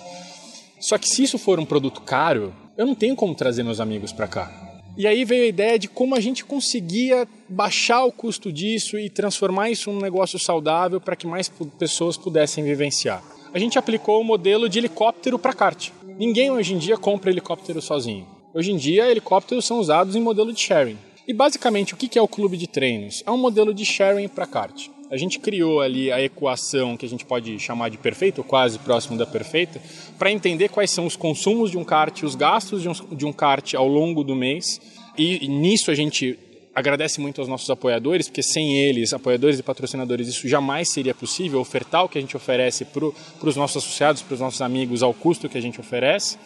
Só 0.79 0.97
que 0.97 1.09
se 1.09 1.25
isso 1.25 1.39
for 1.39 1.59
um 1.59 1.65
produto 1.65 2.03
caro, 2.03 2.55
eu 2.79 2.87
não 2.87 2.95
tenho 2.95 3.17
como 3.17 3.35
trazer 3.35 3.65
meus 3.65 3.81
amigos 3.81 4.13
para 4.13 4.29
cá. 4.29 4.66
E 4.97 5.07
aí 5.07 5.25
veio 5.25 5.45
a 5.45 5.49
ideia 5.49 5.79
de 5.79 5.89
como 5.89 6.15
a 6.15 6.21
gente 6.21 6.45
conseguia 6.45 7.29
baixar 7.49 8.05
o 8.05 8.13
custo 8.13 8.53
disso 8.53 8.99
e 8.99 9.11
transformar 9.11 9.71
isso 9.71 9.93
num 9.93 10.01
negócio 10.01 10.39
saudável 10.39 11.01
para 11.01 11.15
que 11.15 11.27
mais 11.27 11.53
pessoas 11.79 12.17
pudessem 12.17 12.65
vivenciar. 12.65 13.23
A 13.53 13.59
gente 13.59 13.79
aplicou 13.79 14.21
o 14.21 14.25
modelo 14.25 14.69
de 14.69 14.79
helicóptero 14.79 15.39
para 15.39 15.53
kart. 15.53 15.91
Ninguém 16.19 16.51
hoje 16.51 16.75
em 16.75 16.79
dia 16.79 16.97
compra 16.97 17.31
helicóptero 17.31 17.83
sozinho. 17.83 18.27
Hoje 18.55 18.73
em 18.73 18.77
dia, 18.79 19.11
helicópteros 19.11 19.67
são 19.67 19.79
usados 19.79 20.17
em 20.17 20.21
modelo 20.21 20.51
de 20.51 20.61
sharing. 20.61 20.97
E 21.29 21.35
basicamente, 21.35 21.93
o 21.93 21.97
que 21.97 22.19
é 22.19 22.23
o 22.23 22.29
clube 22.29 22.57
de 22.57 22.67
treinos? 22.67 23.23
É 23.27 23.31
um 23.31 23.37
modelo 23.37 23.75
de 23.75 23.85
sharing 23.85 24.29
para 24.29 24.47
kart. 24.47 24.89
A 25.11 25.17
gente 25.17 25.39
criou 25.39 25.81
ali 25.81 26.11
a 26.11 26.21
equação 26.21 26.97
que 26.97 27.07
a 27.07 27.09
gente 27.09 27.25
pode 27.25 27.59
chamar 27.59 27.91
de 27.91 27.99
perfeita, 27.99 28.41
ou 28.41 28.45
quase 28.45 28.79
próximo 28.79 29.17
da 29.17 29.25
perfeita, 29.25 29.81
para 30.19 30.33
entender 30.33 30.69
quais 30.69 30.91
são 30.91 31.07
os 31.07 31.15
consumos 31.15 31.71
de 31.71 31.79
um 31.79 31.85
kart, 31.85 32.23
os 32.23 32.35
gastos 32.35 32.83
de 32.83 32.89
um, 32.89 32.93
de 32.93 33.25
um 33.25 33.33
kart 33.33 33.75
ao 33.75 33.87
longo 33.87 34.25
do 34.25 34.35
mês. 34.35 34.81
E, 35.17 35.45
e 35.45 35.49
nisso 35.49 35.91
a 35.91 35.95
gente 35.95 36.39
agradece 36.75 37.21
muito 37.21 37.41
aos 37.41 37.49
nossos 37.49 37.71
apoiadores, 37.71 38.29
porque 38.29 38.43
sem 38.43 38.79
eles, 38.79 39.13
apoiadores 39.13 39.59
e 39.59 39.63
patrocinadores, 39.63 40.29
isso 40.29 40.49
jamais 40.49 40.93
seria 40.93 41.15
possível, 41.15 41.61
ofertar 41.61 42.05
o 42.05 42.09
que 42.09 42.19
a 42.19 42.21
gente 42.21 42.37
oferece 42.37 42.85
para 42.85 43.05
os 43.49 43.57
nossos 43.57 43.83
associados, 43.83 44.23
para 44.23 44.35
os 44.35 44.41
nossos 44.41 44.61
amigos, 44.61 45.03
ao 45.03 45.15
custo 45.15 45.49
que 45.49 45.57
a 45.57 45.63
gente 45.63 45.81
oferece 45.81 46.37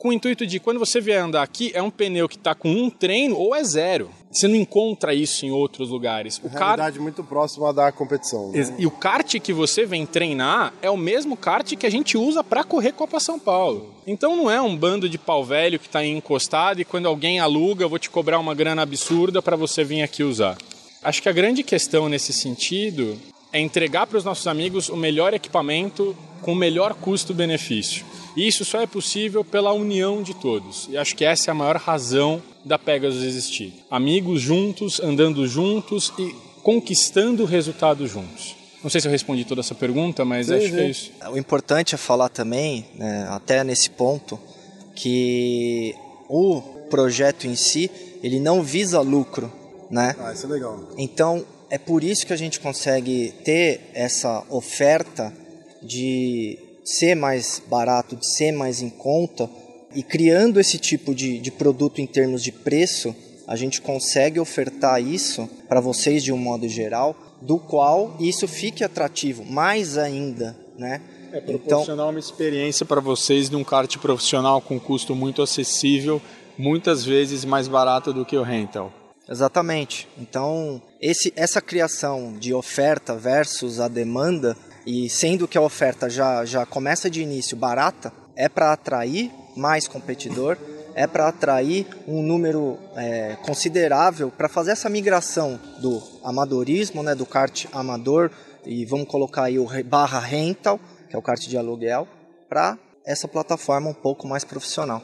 com 0.00 0.08
o 0.08 0.12
intuito 0.14 0.46
de 0.46 0.58
quando 0.58 0.78
você 0.78 0.98
vier 0.98 1.22
andar 1.22 1.42
aqui, 1.42 1.70
é 1.74 1.82
um 1.82 1.90
pneu 1.90 2.26
que 2.26 2.36
está 2.36 2.54
com 2.54 2.70
um 2.70 2.88
treino 2.88 3.36
ou 3.36 3.54
é 3.54 3.62
zero. 3.62 4.10
Você 4.30 4.46
não 4.46 4.54
encontra 4.54 5.12
isso 5.12 5.44
em 5.44 5.50
outros 5.50 5.90
lugares. 5.90 6.38
O 6.38 6.46
realidade 6.46 6.92
kart... 6.92 7.02
muito 7.02 7.24
próxima 7.24 7.72
da 7.72 7.90
competição. 7.90 8.52
Né? 8.52 8.76
E 8.78 8.86
o 8.86 8.90
kart 8.90 9.40
que 9.40 9.52
você 9.52 9.84
vem 9.84 10.06
treinar 10.06 10.72
é 10.80 10.88
o 10.88 10.96
mesmo 10.96 11.36
kart 11.36 11.74
que 11.74 11.86
a 11.86 11.90
gente 11.90 12.16
usa 12.16 12.44
para 12.44 12.62
correr 12.62 12.92
Copa 12.92 13.18
São 13.18 13.40
Paulo. 13.40 13.92
Então 14.06 14.36
não 14.36 14.48
é 14.48 14.62
um 14.62 14.76
bando 14.76 15.08
de 15.08 15.18
pau 15.18 15.44
velho 15.44 15.80
que 15.80 15.86
está 15.86 16.04
encostado 16.04 16.80
e 16.80 16.84
quando 16.84 17.06
alguém 17.06 17.40
aluga 17.40 17.84
eu 17.84 17.88
vou 17.88 17.98
te 17.98 18.08
cobrar 18.08 18.38
uma 18.38 18.54
grana 18.54 18.82
absurda 18.82 19.42
para 19.42 19.56
você 19.56 19.82
vir 19.82 20.02
aqui 20.02 20.22
usar. 20.22 20.56
Acho 21.02 21.22
que 21.22 21.28
a 21.28 21.32
grande 21.32 21.64
questão 21.64 22.08
nesse 22.08 22.32
sentido 22.32 23.18
é 23.52 23.58
entregar 23.58 24.06
para 24.06 24.18
os 24.18 24.24
nossos 24.24 24.46
amigos 24.46 24.88
o 24.88 24.96
melhor 24.96 25.34
equipamento 25.34 26.16
com 26.40 26.52
o 26.52 26.56
melhor 26.56 26.94
custo-benefício. 26.94 28.04
E 28.36 28.46
isso 28.46 28.64
só 28.64 28.80
é 28.80 28.86
possível 28.86 29.44
pela 29.44 29.72
união 29.72 30.22
de 30.22 30.34
todos. 30.34 30.88
E 30.88 30.96
acho 30.96 31.16
que 31.16 31.24
essa 31.24 31.50
é 31.50 31.52
a 31.52 31.54
maior 31.54 31.76
razão 31.76 32.40
da 32.64 32.78
Pegasus 32.78 33.22
existir. 33.22 33.74
Amigos 33.90 34.40
juntos, 34.40 35.00
andando 35.00 35.46
juntos 35.46 36.12
e 36.18 36.34
conquistando 36.62 37.44
resultados 37.44 38.10
juntos. 38.10 38.56
Não 38.82 38.90
sei 38.90 39.00
se 39.00 39.06
eu 39.06 39.12
respondi 39.12 39.44
toda 39.44 39.60
essa 39.60 39.74
pergunta, 39.74 40.24
mas 40.24 40.46
sim, 40.46 40.54
acho 40.54 40.66
sim. 40.66 40.72
que 40.72 40.80
é 40.80 40.88
isso. 40.88 41.12
O 41.30 41.36
importante 41.36 41.94
é 41.94 41.98
falar 41.98 42.28
também, 42.28 42.86
né, 42.94 43.26
até 43.28 43.62
nesse 43.62 43.90
ponto, 43.90 44.38
que 44.94 45.94
o 46.28 46.60
projeto 46.88 47.46
em 47.46 47.54
si, 47.54 47.90
ele 48.22 48.40
não 48.40 48.62
visa 48.62 49.00
lucro, 49.00 49.52
né? 49.90 50.16
Ah, 50.18 50.32
isso 50.32 50.46
é 50.46 50.48
legal. 50.48 50.88
Então, 50.96 51.44
é 51.68 51.78
por 51.78 52.02
isso 52.02 52.26
que 52.26 52.32
a 52.32 52.36
gente 52.36 52.58
consegue 52.58 53.34
ter 53.44 53.90
essa 53.94 54.44
oferta 54.48 55.32
de 55.82 56.58
ser 56.84 57.14
mais 57.14 57.62
barato, 57.68 58.16
de 58.16 58.26
ser 58.26 58.52
mais 58.52 58.82
em 58.82 58.90
conta, 58.90 59.48
e 59.94 60.02
criando 60.02 60.60
esse 60.60 60.78
tipo 60.78 61.14
de, 61.14 61.38
de 61.38 61.50
produto 61.50 62.00
em 62.00 62.06
termos 62.06 62.42
de 62.42 62.52
preço, 62.52 63.14
a 63.46 63.56
gente 63.56 63.80
consegue 63.80 64.38
ofertar 64.38 65.02
isso 65.02 65.48
para 65.68 65.80
vocês 65.80 66.22
de 66.22 66.32
um 66.32 66.36
modo 66.36 66.68
geral, 66.68 67.16
do 67.42 67.58
qual 67.58 68.16
isso 68.20 68.46
fique 68.46 68.84
atrativo 68.84 69.44
mais 69.44 69.98
ainda, 69.98 70.56
né? 70.78 71.00
É 71.32 71.40
proporcionar 71.40 71.94
então, 71.94 72.10
uma 72.10 72.18
experiência 72.18 72.84
para 72.84 73.00
vocês 73.00 73.48
de 73.48 73.56
um 73.56 73.64
kart 73.64 73.96
profissional 73.98 74.60
com 74.60 74.78
custo 74.78 75.14
muito 75.14 75.42
acessível, 75.42 76.20
muitas 76.58 77.04
vezes 77.04 77.44
mais 77.44 77.66
barato 77.68 78.12
do 78.12 78.24
que 78.24 78.36
o 78.36 78.42
rental. 78.42 78.92
Exatamente. 79.28 80.08
Então, 80.18 80.82
esse, 81.00 81.32
essa 81.36 81.60
criação 81.60 82.34
de 82.38 82.52
oferta 82.52 83.14
versus 83.14 83.78
a 83.78 83.86
demanda, 83.86 84.56
e 84.84 85.08
sendo 85.08 85.46
que 85.46 85.56
a 85.56 85.60
oferta 85.60 86.10
já, 86.10 86.44
já 86.44 86.66
começa 86.66 87.08
de 87.08 87.22
início 87.22 87.56
barata, 87.56 88.12
é 88.34 88.48
para 88.48 88.72
atrair 88.72 89.30
mais 89.56 89.86
competidor, 89.88 90.56
é 90.94 91.06
para 91.06 91.28
atrair 91.28 91.86
um 92.06 92.22
número 92.22 92.78
é, 92.96 93.36
considerável 93.42 94.30
para 94.30 94.48
fazer 94.48 94.72
essa 94.72 94.88
migração 94.88 95.58
do 95.80 96.02
amadorismo, 96.24 97.02
né, 97.02 97.14
do 97.14 97.26
kart 97.26 97.66
amador, 97.72 98.30
e 98.66 98.84
vamos 98.84 99.08
colocar 99.08 99.44
aí 99.44 99.58
o 99.58 99.66
barra 99.84 100.20
rental, 100.20 100.78
que 101.08 101.16
é 101.16 101.18
o 101.18 101.22
kart 101.22 101.40
de 101.40 101.56
aluguel, 101.56 102.06
para 102.48 102.78
essa 103.06 103.26
plataforma 103.26 103.90
um 103.90 103.94
pouco 103.94 104.26
mais 104.26 104.44
profissional. 104.44 105.02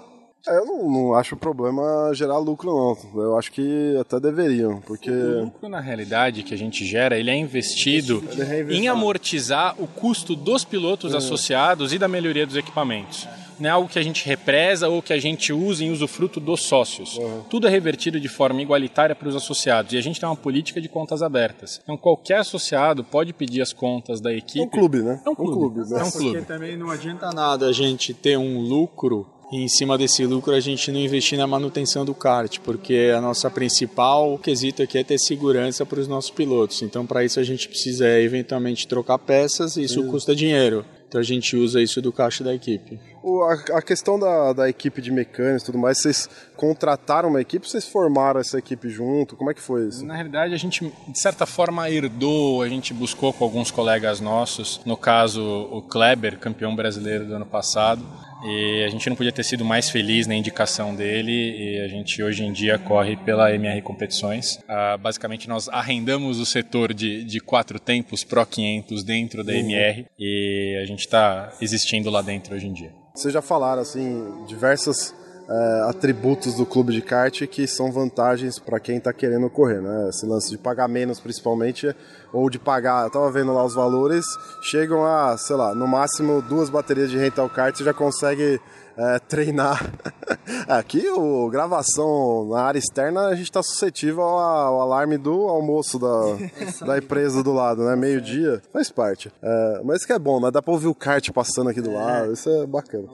É, 0.48 0.58
eu 0.58 0.64
não, 0.64 0.90
não, 0.90 1.14
acho 1.14 1.36
problema 1.36 2.12
gerar 2.14 2.38
lucro, 2.38 2.70
não. 2.70 3.20
Eu 3.20 3.36
acho 3.36 3.50
que 3.50 3.96
até 4.00 4.20
deveriam, 4.20 4.80
porque... 4.80 5.10
O 5.10 5.44
lucro, 5.44 5.68
na 5.68 5.80
realidade, 5.80 6.44
que 6.44 6.54
a 6.54 6.56
gente 6.56 6.84
gera, 6.84 7.18
ele 7.18 7.30
é 7.30 7.36
investido 7.36 8.22
ele 8.30 8.42
é 8.42 8.76
em 8.76 8.86
amortizar 8.86 9.74
o 9.76 9.88
custo 9.88 10.36
dos 10.36 10.64
pilotos 10.64 11.14
é. 11.14 11.16
associados 11.16 11.92
e 11.92 11.98
da 11.98 12.06
melhoria 12.06 12.46
dos 12.46 12.56
equipamentos. 12.56 13.26
Não 13.58 13.68
é 13.68 13.72
algo 13.72 13.88
que 13.88 13.98
a 13.98 14.02
gente 14.02 14.26
represa 14.26 14.88
ou 14.88 15.02
que 15.02 15.12
a 15.12 15.18
gente 15.18 15.52
usa 15.52 15.84
em 15.84 15.90
usufruto 15.90 16.38
dos 16.40 16.62
sócios. 16.62 17.16
Uhum. 17.16 17.42
Tudo 17.48 17.66
é 17.66 17.70
revertido 17.70 18.20
de 18.20 18.28
forma 18.28 18.60
igualitária 18.62 19.14
para 19.14 19.28
os 19.28 19.36
associados. 19.36 19.92
E 19.92 19.98
a 19.98 20.00
gente 20.00 20.20
tem 20.20 20.28
uma 20.28 20.36
política 20.36 20.80
de 20.80 20.88
contas 20.88 21.22
abertas. 21.22 21.80
Então, 21.82 21.96
qualquer 21.96 22.38
associado 22.38 23.04
pode 23.04 23.32
pedir 23.32 23.62
as 23.62 23.72
contas 23.72 24.20
da 24.20 24.32
equipe. 24.32 24.60
É 24.60 24.64
um 24.64 24.68
clube, 24.68 25.02
né? 25.02 25.22
É 25.24 25.30
um 25.30 25.34
clube. 25.34 25.50
Um 25.50 25.54
clube 25.54 25.90
né? 25.90 26.00
É 26.00 26.04
um 26.04 26.10
clube. 26.10 26.38
Porque 26.38 26.46
também 26.46 26.76
não 26.76 26.90
adianta 26.90 27.30
nada 27.30 27.66
a 27.66 27.72
gente 27.72 28.12
ter 28.12 28.36
um 28.36 28.60
lucro 28.60 29.26
e 29.52 29.62
em 29.62 29.68
cima 29.68 29.96
desse 29.96 30.26
lucro 30.26 30.52
a 30.52 30.60
gente 30.60 30.90
não 30.90 30.98
investir 30.98 31.38
na 31.38 31.46
manutenção 31.46 32.04
do 32.04 32.14
kart, 32.14 32.58
porque 32.60 33.12
a 33.16 33.20
nossa 33.20 33.48
principal 33.48 34.36
quesito 34.38 34.82
aqui 34.82 34.98
é 34.98 35.04
ter 35.04 35.18
segurança 35.18 35.86
para 35.86 36.00
os 36.00 36.08
nossos 36.08 36.30
pilotos. 36.30 36.82
Então, 36.82 37.06
para 37.06 37.24
isso 37.24 37.38
a 37.38 37.44
gente 37.44 37.68
precisa 37.68 38.08
eventualmente 38.20 38.88
trocar 38.88 39.18
peças 39.18 39.76
e 39.76 39.84
isso 39.84 40.04
custa 40.08 40.34
dinheiro. 40.34 40.84
Então 41.08 41.20
a 41.20 41.24
gente 41.24 41.56
usa 41.56 41.80
isso 41.80 42.02
do 42.02 42.12
caixa 42.12 42.42
da 42.42 42.54
equipe. 42.54 42.98
O, 43.22 43.42
a, 43.42 43.54
a, 43.78 43.82
questão 43.82 44.18
da, 44.18 44.52
da 44.52 44.68
equipe 44.68 45.00
de 45.00 45.10
mecânicos 45.10 45.62
e 45.62 45.66
tudo 45.66 45.78
mais, 45.78 45.98
vocês 45.98 46.28
contrataram 46.56 47.28
uma 47.28 47.40
equipe, 47.40 47.68
vocês 47.68 47.86
formaram 47.86 48.40
essa 48.40 48.58
equipe 48.58 48.88
junto? 48.88 49.36
Como 49.36 49.50
é 49.50 49.54
que 49.54 49.60
foi 49.60 49.86
isso? 49.86 50.04
Na 50.04 50.14
realidade, 50.14 50.52
a 50.52 50.56
gente, 50.56 50.92
de 51.08 51.18
certa 51.18 51.46
forma, 51.46 51.88
herdou, 51.90 52.62
a 52.62 52.68
gente 52.68 52.92
buscou 52.92 53.32
com 53.32 53.44
alguns 53.44 53.70
colegas 53.70 54.20
nossos, 54.20 54.80
no 54.84 54.96
caso 54.96 55.42
o 55.42 55.80
Kleber, 55.82 56.38
campeão 56.38 56.74
brasileiro 56.74 57.24
do 57.24 57.34
ano 57.34 57.46
passado, 57.46 58.04
e 58.44 58.84
a 58.84 58.88
gente 58.88 59.08
não 59.08 59.16
podia 59.16 59.32
ter 59.32 59.44
sido 59.44 59.64
mais 59.64 59.88
feliz 59.88 60.26
na 60.26 60.34
indicação 60.34 60.94
dele 60.94 61.32
e 61.32 61.80
a 61.80 61.88
gente 61.88 62.22
hoje 62.22 62.44
em 62.44 62.52
dia 62.52 62.78
corre 62.78 63.16
pela 63.16 63.52
MR 63.54 63.80
Competições. 63.82 64.56
Uh, 64.56 64.98
basicamente 64.98 65.48
nós 65.48 65.68
arrendamos 65.68 66.38
o 66.38 66.46
setor 66.46 66.92
de, 66.92 67.24
de 67.24 67.40
quatro 67.40 67.78
tempos 67.78 68.24
Pro 68.24 68.44
500 68.44 69.02
dentro 69.02 69.42
da 69.42 69.52
uhum. 69.52 69.58
MR 69.58 70.06
e 70.18 70.78
a 70.82 70.86
gente 70.86 71.00
está 71.00 71.52
existindo 71.60 72.10
lá 72.10 72.22
dentro 72.22 72.54
hoje 72.54 72.66
em 72.66 72.72
dia. 72.72 72.92
Vocês 73.14 73.32
já 73.32 73.40
falaram 73.40 73.82
assim 73.82 74.44
diversas 74.46 75.14
é, 75.48 75.88
atributos 75.88 76.54
do 76.54 76.66
clube 76.66 76.92
de 76.92 77.00
kart 77.00 77.46
que 77.46 77.66
são 77.66 77.92
vantagens 77.92 78.58
para 78.58 78.80
quem 78.80 78.96
está 78.98 79.12
querendo 79.12 79.48
correr, 79.48 79.80
né? 79.80 80.08
Esse 80.08 80.26
lance 80.26 80.50
de 80.50 80.58
pagar 80.58 80.88
menos, 80.88 81.20
principalmente, 81.20 81.94
ou 82.32 82.50
de 82.50 82.58
pagar. 82.58 83.04
Eu 83.04 83.10
tava 83.10 83.30
vendo 83.30 83.52
lá 83.52 83.64
os 83.64 83.74
valores, 83.74 84.24
chegam 84.62 85.04
a, 85.04 85.36
sei 85.38 85.56
lá, 85.56 85.74
no 85.74 85.86
máximo 85.86 86.42
duas 86.42 86.68
baterias 86.68 87.10
de 87.10 87.16
rental 87.16 87.48
kart 87.48 87.76
você 87.76 87.84
já 87.84 87.94
consegue 87.94 88.60
é, 88.96 89.18
treinar. 89.18 89.92
Aqui, 90.68 91.08
o 91.08 91.48
gravação 91.50 92.48
na 92.48 92.62
área 92.62 92.78
externa, 92.78 93.26
a 93.26 93.34
gente 93.34 93.46
está 93.46 93.62
suscetível 93.62 94.22
ao, 94.22 94.38
ao, 94.38 94.80
alarme 94.80 95.18
do 95.18 95.48
almoço 95.48 95.98
da, 95.98 96.86
da 96.86 96.98
empresa 96.98 97.42
do 97.42 97.52
lado, 97.52 97.84
né? 97.84 97.96
Meio-dia, 97.96 98.62
faz 98.72 98.90
parte. 98.90 99.32
É, 99.42 99.80
mas 99.84 99.98
isso 99.98 100.06
que 100.06 100.12
é 100.12 100.18
bom, 100.18 100.40
né? 100.40 100.50
Dá 100.50 100.62
para 100.62 100.72
ouvir 100.72 100.88
o 100.88 100.94
kart 100.94 101.30
passando 101.30 101.70
aqui 101.70 101.80
do 101.80 101.90
é. 101.90 101.94
lado, 101.94 102.32
isso 102.32 102.48
é 102.48 102.66
bacana. 102.66 103.08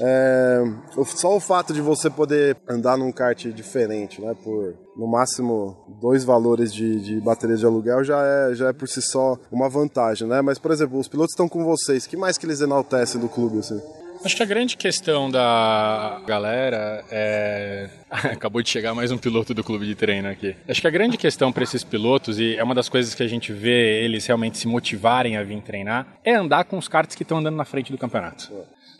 É, 0.00 0.62
só 1.06 1.34
o 1.36 1.40
fato 1.40 1.72
de 1.72 1.80
você 1.80 2.10
poder 2.10 2.56
andar 2.68 2.96
num 2.96 3.12
kart 3.12 3.46
diferente, 3.46 4.20
né? 4.20 4.34
Por 4.42 4.74
no 4.96 5.08
máximo 5.08 5.76
dois 6.00 6.24
valores 6.24 6.72
de, 6.72 7.00
de 7.00 7.20
bateria 7.20 7.56
de 7.56 7.66
aluguel 7.66 8.04
já 8.04 8.22
é, 8.24 8.54
já 8.54 8.68
é 8.68 8.72
por 8.72 8.88
si 8.88 9.02
só 9.02 9.36
uma 9.50 9.68
vantagem, 9.68 10.28
né? 10.28 10.40
Mas, 10.40 10.58
por 10.58 10.70
exemplo, 10.70 10.98
os 10.98 11.08
pilotos 11.08 11.32
estão 11.32 11.48
com 11.48 11.64
vocês, 11.64 12.06
que 12.06 12.16
mais 12.16 12.38
que 12.38 12.46
eles 12.46 12.60
enaltecem 12.60 13.20
do 13.20 13.28
clube, 13.28 13.58
assim? 13.58 13.80
Acho 14.24 14.36
que 14.36 14.42
a 14.42 14.46
grande 14.46 14.74
questão 14.74 15.30
da 15.30 16.22
galera 16.26 17.04
é. 17.10 17.90
Acabou 18.10 18.62
de 18.62 18.70
chegar 18.70 18.94
mais 18.94 19.12
um 19.12 19.18
piloto 19.18 19.52
do 19.52 19.62
clube 19.62 19.84
de 19.84 19.94
treino 19.94 20.30
aqui. 20.30 20.56
Acho 20.66 20.80
que 20.80 20.86
a 20.86 20.90
grande 20.90 21.18
questão 21.18 21.52
para 21.52 21.62
esses 21.62 21.84
pilotos, 21.84 22.38
e 22.38 22.56
é 22.56 22.64
uma 22.64 22.74
das 22.74 22.88
coisas 22.88 23.14
que 23.14 23.22
a 23.22 23.28
gente 23.28 23.52
vê 23.52 24.02
eles 24.02 24.24
realmente 24.24 24.56
se 24.56 24.66
motivarem 24.66 25.36
a 25.36 25.42
vir 25.42 25.60
treinar, 25.60 26.06
é 26.24 26.34
andar 26.34 26.64
com 26.64 26.78
os 26.78 26.88
karts 26.88 27.14
que 27.14 27.22
estão 27.22 27.36
andando 27.36 27.56
na 27.56 27.66
frente 27.66 27.92
do 27.92 27.98
campeonato. 27.98 28.50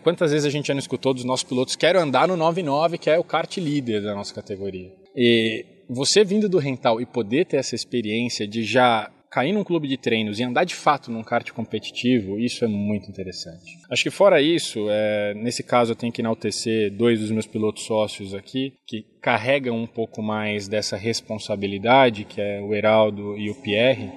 Quantas 0.02 0.30
vezes 0.30 0.44
a 0.44 0.50
gente 0.50 0.68
já 0.68 0.74
não 0.74 0.80
escutou 0.80 1.14
dos 1.14 1.24
nossos 1.24 1.44
pilotos, 1.44 1.74
quero 1.74 1.98
andar 1.98 2.28
no 2.28 2.36
99, 2.36 2.98
que 2.98 3.08
é 3.08 3.18
o 3.18 3.24
kart 3.24 3.56
líder 3.56 4.02
da 4.02 4.14
nossa 4.14 4.34
categoria. 4.34 4.92
E 5.16 5.64
você 5.88 6.22
vindo 6.22 6.50
do 6.50 6.58
rental 6.58 7.00
e 7.00 7.06
poder 7.06 7.46
ter 7.46 7.56
essa 7.56 7.74
experiência 7.74 8.46
de 8.46 8.62
já 8.62 9.10
cair 9.34 9.52
num 9.52 9.64
clube 9.64 9.88
de 9.88 9.96
treinos 9.96 10.38
e 10.38 10.44
andar 10.44 10.62
de 10.62 10.76
fato 10.76 11.10
num 11.10 11.24
kart 11.24 11.50
competitivo, 11.50 12.38
isso 12.38 12.64
é 12.64 12.68
muito 12.68 13.10
interessante. 13.10 13.80
Acho 13.90 14.04
que 14.04 14.10
fora 14.10 14.40
isso, 14.40 14.86
é, 14.88 15.34
nesse 15.34 15.64
caso 15.64 15.90
eu 15.90 15.96
tenho 15.96 16.12
que 16.12 16.22
enaltecer 16.22 16.92
dois 16.92 17.18
dos 17.18 17.32
meus 17.32 17.44
pilotos 17.44 17.82
sócios 17.82 18.32
aqui, 18.32 18.74
que 18.86 19.04
carregam 19.20 19.76
um 19.76 19.88
pouco 19.88 20.22
mais 20.22 20.68
dessa 20.68 20.96
responsabilidade, 20.96 22.24
que 22.24 22.40
é 22.40 22.60
o 22.60 22.72
Heraldo 22.72 23.36
e 23.36 23.50
o 23.50 23.56
Pierre. 23.56 24.08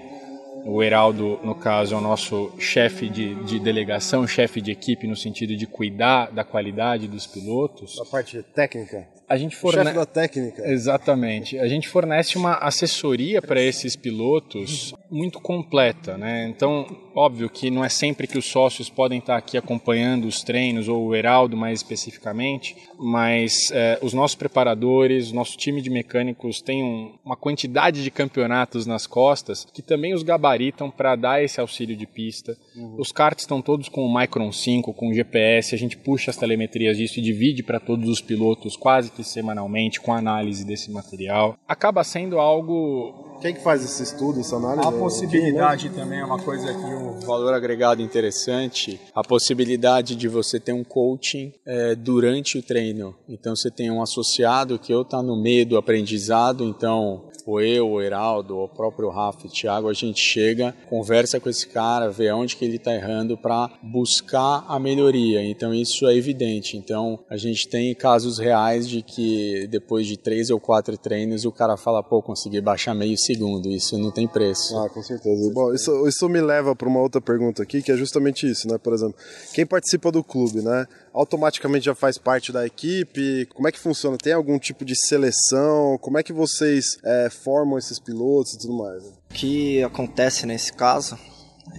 O 0.64 0.84
Heraldo, 0.84 1.40
no 1.44 1.56
caso, 1.56 1.96
é 1.96 1.98
o 1.98 2.02
nosso 2.02 2.52
chefe 2.60 3.10
de, 3.10 3.34
de 3.46 3.60
delegação, 3.60 4.28
chefe 4.28 4.62
de 4.62 4.70
equipe, 4.70 5.08
no 5.08 5.16
sentido 5.16 5.56
de 5.56 5.66
cuidar 5.66 6.30
da 6.30 6.44
qualidade 6.44 7.08
dos 7.08 7.26
pilotos. 7.26 8.00
A 8.00 8.06
parte 8.06 8.44
técnica? 8.54 9.08
A 9.30 9.36
gente 9.36 9.58
fornece... 9.58 9.88
Chefe 9.88 10.00
da 10.00 10.06
técnica. 10.06 10.72
Exatamente. 10.72 11.60
A 11.60 11.68
gente 11.68 11.90
fornece 11.90 12.38
uma 12.38 12.54
assessoria 12.56 13.42
para 13.42 13.62
esses 13.62 13.96
pilotos 13.96 14.94
muito 15.10 15.40
completa, 15.40 16.18
né? 16.18 16.48
Então, 16.48 16.86
óbvio 17.14 17.50
que 17.50 17.70
não 17.70 17.84
é 17.84 17.90
sempre 17.90 18.26
que 18.26 18.38
os 18.38 18.46
sócios 18.46 18.90
podem 18.90 19.20
estar 19.20 19.36
aqui 19.36 19.58
acompanhando 19.58 20.26
os 20.26 20.44
treinos, 20.44 20.88
ou 20.88 21.08
o 21.08 21.16
Heraldo 21.16 21.58
mais 21.58 21.80
especificamente, 21.80 22.76
mas 22.98 23.70
é, 23.72 24.00
os 24.02 24.14
nossos 24.14 24.36
preparadores, 24.36 25.32
nosso 25.32 25.58
time 25.58 25.82
de 25.82 25.90
mecânicos 25.90 26.62
tem 26.62 26.84
um, 26.84 27.16
uma 27.26 27.36
quantidade 27.36 28.04
de 28.04 28.12
campeonatos 28.12 28.86
nas 28.86 29.06
costas 29.06 29.66
que 29.74 29.82
também 29.82 30.14
os 30.14 30.24
gabaritam 30.24 30.90
para 30.90 31.16
dar 31.16 31.44
esse 31.44 31.60
auxílio 31.60 31.96
de 31.96 32.06
pista. 32.06 32.58
Uhum. 32.76 32.96
Os 32.98 33.12
karts 33.12 33.44
estão 33.44 33.62
todos 33.62 33.90
com 33.90 34.06
o 34.06 34.20
Micron 34.20 34.52
5, 34.52 34.94
com 34.94 35.10
o 35.10 35.14
GPS, 35.14 35.76
a 35.76 35.78
gente 35.78 35.98
puxa 35.98 36.32
as 36.32 36.38
telemetrias 36.38 36.98
disso 36.98 37.20
e 37.20 37.22
divide 37.22 37.62
para 37.64 37.80
todos 37.80 38.08
os 38.10 38.22
pilotos 38.22 38.78
quase 38.78 39.12
que 39.18 39.24
semanalmente 39.24 40.00
com 40.00 40.14
análise 40.14 40.64
desse 40.64 40.92
material. 40.92 41.58
Acaba 41.68 42.04
sendo 42.04 42.40
algo 42.40 43.28
quem 43.42 43.54
que 43.54 43.62
faz 43.62 43.84
esse 43.84 44.02
estudo, 44.02 44.40
essa 44.40 44.56
análise? 44.56 44.88
A 44.88 44.92
possibilidade 44.92 45.90
também 45.90 46.20
é 46.20 46.26
uma 46.26 46.40
coisa 46.40 46.74
que 46.74 46.94
um 47.18 47.26
valor 47.26 47.54
agregado 47.54 48.02
interessante. 48.02 49.00
A 49.14 49.24
possibilidade 49.24 50.16
de 50.16 50.28
você 50.28 50.60
ter 50.60 50.74
um 50.74 50.84
coaching 50.84 51.54
é, 51.66 51.96
durante 51.96 52.58
o 52.58 52.62
treino. 52.62 53.16
Então 53.28 53.56
você 53.56 53.72
tem 53.72 53.90
um 53.90 54.02
associado 54.02 54.78
que 54.78 54.94
ou 54.94 55.02
está 55.02 55.22
no 55.22 55.42
meio 55.42 55.66
do 55.66 55.78
aprendizado, 55.78 56.64
então 56.64 57.28
ou 57.48 57.62
eu, 57.62 57.90
o 57.90 58.02
Heraldo, 58.02 58.58
ou 58.58 58.66
o 58.66 58.70
próprio 58.70 59.10
Rafa 59.10 59.48
e 59.48 59.50
Thiago, 59.50 59.88
a 59.88 59.94
gente 59.94 60.20
chega, 60.20 60.76
conversa 60.90 61.40
com 61.40 61.50
esse 61.50 61.66
cara, 61.66 62.10
vê 62.10 62.30
onde 62.30 62.58
que 62.58 62.66
ele 62.66 62.76
está 62.76 62.94
errando 62.94 63.38
para 63.38 63.72
buscar 63.82 64.66
a 64.68 64.78
melhoria. 64.78 65.42
Então 65.42 65.74
isso 65.74 66.06
é 66.06 66.16
evidente. 66.16 66.76
Então 66.76 67.18
a 67.30 67.38
gente 67.38 67.70
tem 67.70 67.96
casos 67.96 68.38
reais 68.38 68.90
de 68.90 69.02
que 69.02 69.66
depois 69.68 70.06
de 70.06 70.18
três 70.18 70.50
ou 70.50 70.60
quatro 70.60 70.98
treinos 70.98 71.46
o 71.46 71.52
cara 71.52 71.78
fala, 71.78 72.04
pô, 72.04 72.22
consegui 72.22 72.60
baixar 72.60 72.94
meio 72.94 73.18
segundo, 73.18 73.70
isso 73.70 73.98
não 73.98 74.12
tem 74.12 74.28
preço. 74.28 74.78
Ah, 74.78 74.90
com 74.90 75.02
certeza. 75.02 75.50
Bom, 75.54 75.74
isso, 75.74 76.06
isso 76.06 76.28
me 76.28 76.42
leva 76.42 76.76
para 76.76 76.90
uma 76.90 77.00
outra 77.08 77.22
pergunta 77.22 77.64
aqui, 77.64 77.82
que 77.82 77.92
é 77.92 77.98
justamente 77.98 78.50
isso, 78.50 78.68
né? 78.68 78.78
Por 78.78 78.94
exemplo, 78.94 79.16
quem 79.54 79.66
participa 79.66 80.12
do 80.12 80.24
clube, 80.24 80.62
né? 80.62 80.86
automaticamente 81.18 81.86
já 81.86 81.96
faz 81.96 82.18
parte 82.18 82.52
da 82.52 82.66
equipe? 82.66 83.48
Como 83.48 83.68
é 83.68 83.72
que 83.72 83.80
funciona? 83.80 84.18
Tem 84.18 84.34
algum 84.34 84.60
tipo 84.60 84.86
de 84.86 84.96
seleção? 84.96 85.98
Como 86.00 86.18
é 86.18 86.24
que 86.24 86.32
vocês 86.32 86.98
é, 87.04 87.30
formam 87.30 87.78
esses 87.78 88.00
pilotos 88.00 88.54
e 88.54 88.60
tudo 88.60 88.78
mais? 88.78 89.04
O 89.04 89.34
que 89.34 89.82
acontece 89.84 90.46
nesse 90.46 90.72
caso 90.72 91.18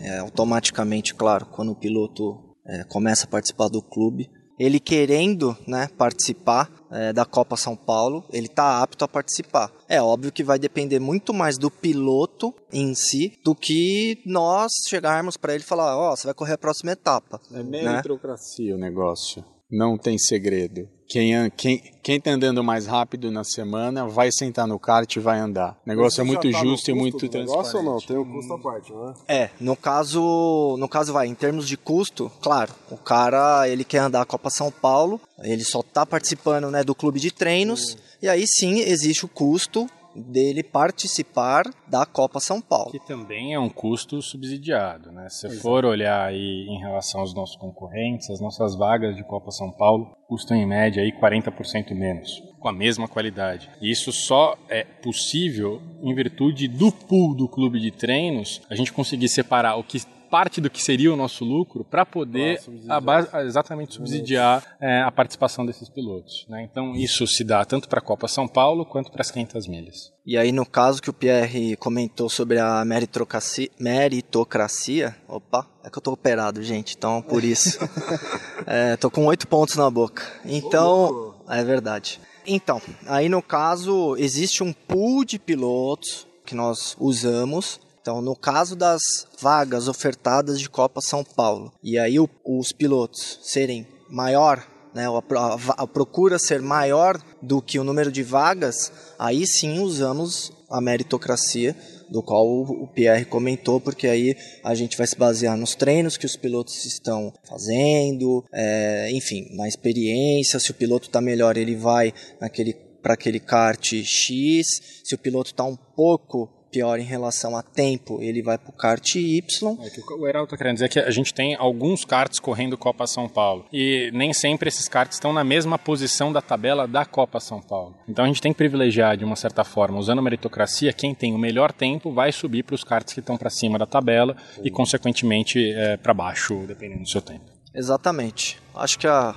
é 0.03 0.19
automaticamente, 0.19 1.15
claro, 1.15 1.47
quando 1.47 1.71
o 1.71 1.77
piloto 1.77 2.37
é, 2.67 2.85
começa 2.85 3.25
a 3.25 3.29
participar 3.29 3.69
do 3.69 3.81
clube, 3.81 4.29
ele 4.59 4.81
querendo 4.81 5.57
né, 5.67 5.89
participar 5.97 6.71
é, 6.91 7.13
da 7.13 7.25
Copa 7.25 7.57
São 7.57 7.77
Paulo, 7.77 8.25
ele 8.33 8.47
está 8.47 8.83
apto 8.83 9.05
a 9.05 9.09
participar. 9.09 9.71
É 9.89 10.03
óbvio 10.03 10.33
que 10.33 10.43
vai 10.43 10.59
depender 10.59 10.99
muito 10.99 11.33
mais 11.33 11.59
do 11.59 11.71
piloto 11.71 12.55
em 12.73 12.95
si 12.95 13.39
do 13.45 13.55
que 13.55 14.21
nós 14.27 14.73
chegarmos 14.89 15.37
para 15.37 15.55
ele 15.55 15.63
e 15.63 15.67
falar: 15.67 15.97
Ó, 15.97 16.13
oh, 16.13 16.17
você 16.17 16.27
vai 16.27 16.35
correr 16.35 16.55
a 16.55 16.59
próxima 16.59 16.93
etapa. 16.93 17.41
É 17.53 17.63
meritocracia 17.63 18.71
né? 18.71 18.75
o 18.75 18.79
negócio. 18.79 19.45
Não 19.71 19.99
tem 19.99 20.17
segredo. 20.17 20.89
Quem, 21.09 21.51
quem, 21.57 21.83
quem 22.03 22.21
tá 22.21 22.31
andando 22.31 22.63
mais 22.63 22.87
rápido 22.87 23.31
na 23.31 23.43
semana 23.43 24.07
vai 24.07 24.31
sentar 24.31 24.67
no 24.67 24.79
kart 24.79 25.17
e 25.17 25.19
vai 25.19 25.39
andar. 25.39 25.79
O 25.87 25.89
negócio 25.89 26.21
é 26.21 26.25
muito 26.25 26.51
tá 26.51 26.59
justo 26.59 26.91
e 26.91 26.95
muito 26.95 27.29
transparente. 27.29 27.49
Negócio 27.49 27.79
ou 27.79 27.85
não? 27.85 27.99
Tem 27.99 28.19
um 28.19 28.31
custo 28.31 28.53
à 28.53 28.59
parte, 28.59 28.93
né? 28.93 29.15
É, 29.27 29.51
no 29.59 29.75
caso, 29.75 30.77
no 30.79 30.87
caso 30.87 31.13
vai, 31.13 31.27
em 31.27 31.35
termos 31.35 31.67
de 31.67 31.79
custo, 31.79 32.31
claro, 32.43 32.75
o 32.91 32.97
cara, 32.99 33.67
ele 33.69 33.85
quer 33.85 33.99
andar 33.99 34.21
a 34.21 34.27
Copa 34.27 34.51
São 34.51 34.71
Paulo, 34.71 35.19
ele 35.43 35.65
só 35.65 35.83
tá 35.83 36.05
participando, 36.05 36.71
né, 36.71 36.85
do 36.85 36.95
clube 36.95 37.19
de 37.19 37.31
treinos, 37.31 37.95
hum. 37.95 37.99
e 38.23 38.29
aí 38.29 38.47
sim 38.47 38.81
existe 38.81 39.25
o 39.25 39.29
custo 39.29 39.89
dele 40.15 40.63
participar 40.63 41.65
da 41.87 42.05
Copa 42.05 42.41
São 42.41 42.61
Paulo. 42.61 42.91
Que 42.91 42.99
também 42.99 43.55
é 43.55 43.59
um 43.59 43.69
custo 43.69 44.21
subsidiado, 44.23 45.13
né? 45.13 45.29
Se 45.29 45.47
Exato. 45.47 45.63
for 45.63 45.85
olhar 45.85 46.27
aí 46.27 46.67
em 46.69 46.79
relação 46.79 47.21
aos 47.21 47.35
nossos 47.35 47.57
concorrentes, 47.57 48.31
as 48.31 48.41
nossas 48.41 48.75
vagas 48.77 49.17
de 49.17 49.25
Copa 49.25 49.51
São 49.51 49.71
Paulo 49.71 50.11
custam 50.27 50.57
em 50.57 50.67
média 50.67 51.03
aí 51.03 51.13
40% 51.13 51.95
menos, 51.95 52.43
com 52.61 52.69
a 52.69 52.73
mesma 52.73 53.09
qualidade. 53.09 53.71
E 53.81 53.91
isso 53.91 54.13
só 54.13 54.57
é 54.69 54.85
possível 54.85 55.81
em 56.03 56.15
virtude 56.15 56.69
do 56.69 56.93
pool 56.93 57.35
do 57.35 57.49
clube 57.49 57.81
de 57.81 57.91
treinos, 57.91 58.61
a 58.69 58.75
gente 58.75 58.93
conseguir 58.93 59.29
separar 59.29 59.77
o 59.77 59.85
que 59.85 60.03
parte 60.29 60.61
do 60.61 60.71
que 60.71 60.83
seria 60.83 61.13
o 61.13 61.17
nosso 61.17 61.45
lucro 61.45 61.85
para 61.85 62.05
poder 62.05 62.61
ah, 62.89 63.01
base, 63.01 63.29
exatamente 63.39 63.95
subsidiar 63.95 64.77
é, 64.81 65.01
a 65.03 65.11
participação 65.11 65.65
desses 65.65 65.89
pilotos. 65.89 66.47
Né? 66.49 66.69
Então 66.71 66.95
isso 66.95 67.27
se 67.27 67.43
dá 67.43 67.65
tanto 67.65 67.89
para 67.89 67.99
a 67.99 68.03
Copa 68.03 68.29
São 68.29 68.47
Paulo 68.47 68.85
quanto 68.85 69.11
para 69.11 69.23
as 69.23 69.31
500 69.31 69.67
milhas. 69.67 70.13
E 70.27 70.37
aí 70.37 70.53
no 70.53 70.67
caso 70.67 71.01
que 71.01 71.11
o 71.11 71.13
Pierre 71.13 71.77
comentou 71.77 72.29
sobre 72.29 72.59
a 72.59 72.85
meritocracia, 72.85 73.71
meritocracia 73.79 75.17
opa, 75.27 75.67
é 75.85 75.91
que 75.91 75.99
eu 75.99 76.03
tô 76.03 76.13
operado, 76.13 76.63
gente, 76.63 76.95
então 76.97 77.23
por 77.23 77.45
isso. 77.45 77.79
é, 78.67 78.97
tô 78.97 79.11
com 79.11 79.27
oito 79.27 79.47
pontos 79.47 79.77
na 79.77 79.91
boca. 79.91 80.23
Então, 80.45 81.35
é 81.49 81.63
verdade. 81.65 82.21
Então, 82.47 82.81
aí 83.07 83.29
no 83.29 83.43
caso 83.43 84.17
existe 84.17 84.63
um 84.63 84.73
pool 84.73 85.25
de 85.25 85.39
pilotos 85.39 86.27
que 86.45 86.55
nós 86.55 86.97
usamos 86.99 87.81
então, 88.09 88.23
no 88.23 88.35
caso 88.35 88.75
das 88.75 89.03
vagas 89.39 89.87
ofertadas 89.87 90.59
de 90.59 90.67
Copa 90.71 90.99
São 91.03 91.23
Paulo, 91.23 91.71
e 91.85 91.99
aí 91.99 92.19
o, 92.19 92.27
os 92.43 92.73
pilotos 92.73 93.39
serem 93.43 93.87
maior, 94.09 94.67
né, 94.95 95.05
a, 95.07 95.83
a, 95.83 95.87
procura 95.87 96.39
ser 96.39 96.63
maior 96.63 97.23
do 97.43 97.61
que 97.61 97.79
o 97.79 97.85
número 97.85 98.11
de 98.11 98.23
vagas, 98.23 98.91
aí 99.19 99.47
sim 99.47 99.81
usamos 99.81 100.51
a 100.71 100.81
meritocracia 100.81 101.77
do 102.09 102.23
qual 102.23 102.47
o 102.47 102.87
Pierre 102.87 103.27
comentou, 103.27 103.79
porque 103.79 104.07
aí 104.07 104.35
a 104.65 104.75
gente 104.75 104.97
vai 104.97 105.07
se 105.07 105.15
basear 105.15 105.55
nos 105.55 105.75
treinos 105.75 106.17
que 106.17 106.25
os 106.25 106.35
pilotos 106.35 106.87
estão 106.87 107.31
fazendo, 107.47 108.43
é, 108.51 109.11
enfim, 109.13 109.55
na 109.55 109.69
experiência. 109.69 110.59
Se 110.59 110.71
o 110.71 110.75
piloto 110.75 111.09
está 111.09 111.21
melhor, 111.21 111.59
ele 111.59 111.77
vai 111.77 112.15
naquele 112.41 112.73
para 113.03 113.15
aquele 113.15 113.39
kart 113.39 113.93
X. 114.03 115.01
Se 115.05 115.15
o 115.15 115.19
piloto 115.19 115.51
está 115.51 115.65
um 115.65 115.77
pouco 115.77 116.58
pior 116.71 116.99
em 116.99 117.05
relação 117.05 117.57
a 117.57 117.63
tempo, 117.63 118.21
ele 118.21 118.43
vai 118.43 118.59
para 118.59 118.71
o 118.71 118.73
kart 118.73 119.15
Y. 119.15 119.77
É 119.83 119.91
que 119.91 120.01
o 120.13 120.27
Heraldo 120.27 120.47
está 120.47 120.57
querendo 120.57 120.75
dizer 120.75 120.89
que 120.89 120.99
a 120.99 121.11
gente 121.11 121.33
tem 121.33 121.55
alguns 121.55 122.05
karts 122.05 122.39
correndo 122.39 122.77
Copa 122.77 123.07
São 123.07 123.29
Paulo 123.29 123.67
e 123.73 124.11
nem 124.13 124.33
sempre 124.33 124.69
esses 124.69 124.89
karts 124.89 125.17
estão 125.17 125.33
na 125.33 125.45
mesma 125.45 125.79
posição 125.79 126.33
da 126.33 126.41
tabela 126.41 126.87
da 126.87 127.05
Copa 127.05 127.41
São 127.41 127.61
Paulo. 127.61 127.95
Então 128.09 128.25
a 128.25 128.29
gente 128.29 128.41
tem 128.41 128.53
que 128.53 128.59
privilegiar 128.59 129.17
de 129.17 129.25
uma 129.25 129.37
certa 129.37 129.65
forma, 129.65 129.99
usando 129.99 130.19
a 130.19 130.23
meritocracia, 130.23 130.93
quem 130.93 131.15
tem 131.15 131.35
o 131.35 131.39
melhor 131.39 131.73
tempo 131.73 132.13
vai 132.13 132.33
subir 132.33 132.63
para 132.63 132.75
os 132.75 132.85
karts 132.85 133.15
que 133.15 133.21
estão 133.21 133.37
para 133.37 133.51
cima 133.51 133.79
da 133.79 133.87
tabela 133.87 134.37
Sim. 134.55 134.63
e 134.65 134.71
consequentemente 134.71 135.73
é, 135.73 135.97
para 135.97 136.15
baixo, 136.15 136.65
dependendo 136.67 137.03
do 137.03 137.09
seu 137.09 137.23
tempo. 137.23 137.45
Exatamente. 137.75 138.59
Acho 138.75 138.99
que 138.99 139.07
a... 139.07 139.35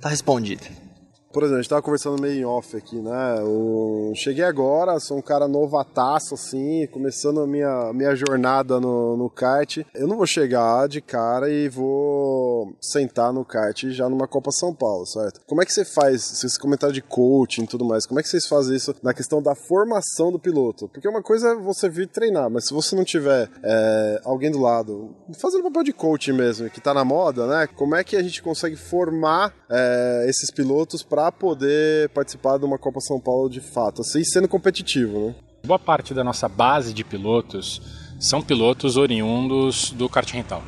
tá 0.00 0.08
respondido 0.08 0.83
por 1.34 1.42
exemplo, 1.42 1.58
a 1.58 1.62
gente 1.62 1.68
tava 1.68 1.82
conversando 1.82 2.22
meio 2.22 2.40
em 2.40 2.44
off 2.44 2.76
aqui, 2.76 2.94
né? 2.94 3.38
Eu 3.40 4.12
cheguei 4.14 4.44
agora, 4.44 5.00
sou 5.00 5.18
um 5.18 5.20
cara 5.20 5.48
novataço, 5.48 6.34
assim, 6.34 6.86
começando 6.92 7.40
a 7.40 7.46
minha, 7.46 7.92
minha 7.92 8.14
jornada 8.14 8.78
no, 8.78 9.16
no 9.16 9.28
kart. 9.28 9.78
Eu 9.92 10.06
não 10.06 10.16
vou 10.16 10.26
chegar 10.26 10.86
de 10.86 11.00
cara 11.00 11.50
e 11.50 11.68
vou 11.68 12.76
sentar 12.80 13.32
no 13.32 13.44
kart 13.44 13.82
já 13.90 14.08
numa 14.08 14.28
Copa 14.28 14.52
São 14.52 14.72
Paulo, 14.72 15.04
certo? 15.06 15.40
Como 15.44 15.60
é 15.60 15.66
que 15.66 15.72
você 15.72 15.84
faz, 15.84 16.44
esse 16.44 16.56
comentário 16.56 16.94
de 16.94 17.02
coaching 17.02 17.64
e 17.64 17.66
tudo 17.66 17.84
mais, 17.84 18.06
como 18.06 18.20
é 18.20 18.22
que 18.22 18.28
vocês 18.28 18.46
fazem 18.46 18.76
isso 18.76 18.94
na 19.02 19.12
questão 19.12 19.42
da 19.42 19.56
formação 19.56 20.30
do 20.30 20.38
piloto? 20.38 20.88
Porque 20.88 21.08
uma 21.08 21.20
coisa 21.20 21.48
é 21.48 21.54
você 21.56 21.88
vir 21.88 22.06
treinar, 22.06 22.48
mas 22.48 22.68
se 22.68 22.72
você 22.72 22.94
não 22.94 23.04
tiver 23.04 23.50
é, 23.60 24.20
alguém 24.24 24.52
do 24.52 24.60
lado, 24.60 25.12
fazendo 25.40 25.64
papel 25.64 25.82
de 25.82 25.92
coaching 25.92 26.34
mesmo, 26.34 26.70
que 26.70 26.80
tá 26.80 26.94
na 26.94 27.04
moda, 27.04 27.48
né? 27.48 27.66
Como 27.66 27.96
é 27.96 28.04
que 28.04 28.14
a 28.14 28.22
gente 28.22 28.40
consegue 28.40 28.76
formar 28.76 29.52
é, 29.68 30.26
esses 30.28 30.48
pilotos 30.52 31.02
para 31.02 31.23
para 31.24 31.32
poder 31.32 32.08
participar 32.10 32.58
de 32.58 32.64
uma 32.64 32.78
Copa 32.78 33.00
São 33.00 33.20
Paulo 33.20 33.48
de 33.48 33.60
fato, 33.60 34.02
assim, 34.02 34.22
sendo 34.24 34.48
competitivo, 34.48 35.28
né? 35.28 35.34
Boa 35.64 35.78
parte 35.78 36.12
da 36.12 36.22
nossa 36.22 36.48
base 36.48 36.92
de 36.92 37.02
pilotos 37.02 37.80
são 38.20 38.42
pilotos 38.42 38.96
oriundos 38.96 39.90
do 39.92 40.08
kart 40.08 40.30
rental. 40.30 40.62